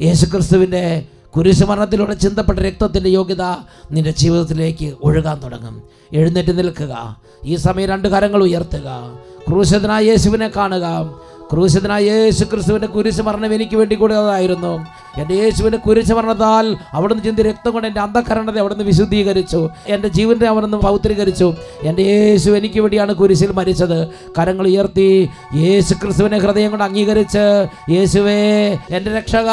യേശുക്രിസ്തുവിന്റെ 0.00 1.06
കുരിശുമരണത്തിലൂടെ 1.36 2.14
ചിന്തപ്പെട്ട 2.14 2.58
രക്തത്തിന്റെ 2.58 3.10
യോഗ്യത 3.10 3.42
നിന്റെ 3.90 4.10
ജീവിതത്തിലേക്ക് 4.10 4.94
ഒഴുകാൻ 5.02 5.42
തുടങ്ങും. 5.42 5.82
എഴുന്നേറ്റ് 6.12 6.58
നിൽക്കുക. 6.58 7.20
ഈ 7.44 7.56
സമയം 7.56 7.88
രണ്ട് 7.88 8.08
കരങ്ങൾ 8.08 8.42
ഉയർത്തുക. 8.42 9.18
ക്രൂശനായ 9.48 10.04
യേശുവിനെ 10.04 10.48
കാണുക. 10.48 11.14
ക്രൂശിതനായ 11.52 12.04
യേശു 12.04 12.44
ക്രിസ്തുവിന്റെ 12.44 12.86
കുരിശ് 12.86 13.22
മരണം 13.22 13.54
എനിക്ക് 13.54 13.76
വേണ്ടി 13.76 13.94
കൂടിയതായിരുന്നു 13.94 14.86
എന്റെ 15.20 15.34
യേശുവിന്റെ 15.34 15.78
കുരിശ് 15.78 16.12
മരണത്താൽ 16.12 16.76
അവിടുന്ന് 16.92 17.24
ചിന്തി 17.24 17.42
രക്തം 17.42 17.72
കൊണ്ട് 17.72 17.88
എന്റെ 17.88 18.00
അന്ധകരണത്തെ 18.00 18.58
അവിടുന്ന് 18.58 18.84
വിശുദ്ധീകരിച്ചു. 18.84 19.70
എന്റെ 19.86 20.08
ജീവനെ 20.08 20.46
അവിടുന്ന് 20.46 20.76
പൗത്രീകരിച്ചു. 20.76 21.54
എന്റെ 21.82 22.02
യേശു 22.02 22.50
എനിക്ക് 22.50 22.80
വേണ്ടിയാണ് 22.80 23.14
കുരിശിൽ 23.14 23.52
മരിച്ചത്. 23.52 24.08
കരങ്ങൾ 24.38 24.66
ഉയർത്തി 24.66 25.30
യേശു 25.54 25.94
ക്രിസ്തുവിനെ 25.94 26.38
ഹൃദയം 26.38 26.70
കൊണ്ട് 26.70 26.84
അംഗീകരിച്ച് 26.84 27.66
യേശുവേ 27.92 28.78
എന്റെ 28.90 29.14
രക്ഷക 29.16 29.48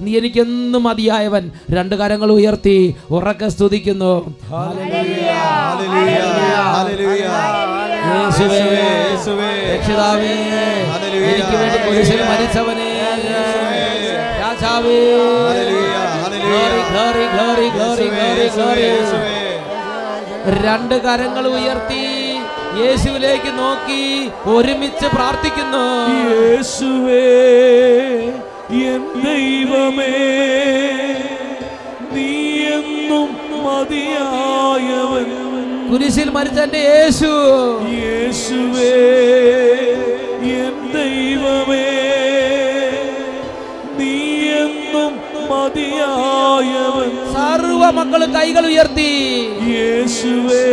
നീ 0.00 0.18
എനിക്കെന്നും 0.18 0.82
മതിയായവൻ. 0.82 1.50
രണ്ട് 1.70 1.94
കരങ്ങൾ 1.94 2.32
ഉയർത്തി 2.32 2.96
ഉറക്കെ 3.10 3.48
സ്തുതിക്കുന്നു. 3.48 4.34
രക്ഷിതാവേ 9.72 10.32
എനിക്ക് 11.32 11.56
വേണ്ടി 11.60 11.78
കുരിശിൽ 11.86 12.20
മരിച്ചവനെ. 12.30 12.88
രാജാവേ. 14.40 14.98
രണ്ട് 20.64 20.94
കരങ്ങൾ 21.04 21.44
ഉയർത്തി 21.48 22.02
യേശുവിലേക്ക് 22.82 23.50
നോക്കി 23.58 24.02
ഒരുമിച്ച് 24.46 25.06
പ്രാർത്ഥിക്കുന്നു. 25.16 25.84
യേശുവേ 26.30 27.24
എൻ 28.92 29.02
ദൈവമേ 29.26 30.14
നീ 32.14 32.30
എന്നും 32.76 33.30
മതിയായവൻ 33.64 35.30
കുരിശിൽ 35.92 36.30
മരിച്ച 36.30 36.60
എന്റെ 36.60 36.78
യേശു. 36.78 37.30
യേശുവേ 38.02 38.92
എൻ 40.60 40.76
ദൈവമേ 40.94 41.88
നീ 43.98 44.14
എന്നും 44.60 45.12
മതിയായവൻ. 45.50 47.10
സർവ 47.34 47.90
മക്കളും 47.90 48.34
കൈകൾ 48.34 48.66
ഉയർത്തി. 48.66 49.10
യേശുവേ 49.74 50.64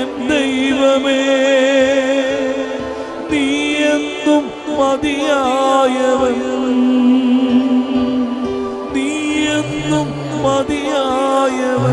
എൻ 0.00 0.10
ദൈവമേ 0.32 1.22
നീ 3.32 3.46
എന്നും 3.94 4.44
മതിയായവൻ. 4.80 6.38
നീ 8.94 9.08
എന്നും 9.58 10.08
മതിയായവൻ. 10.44 11.92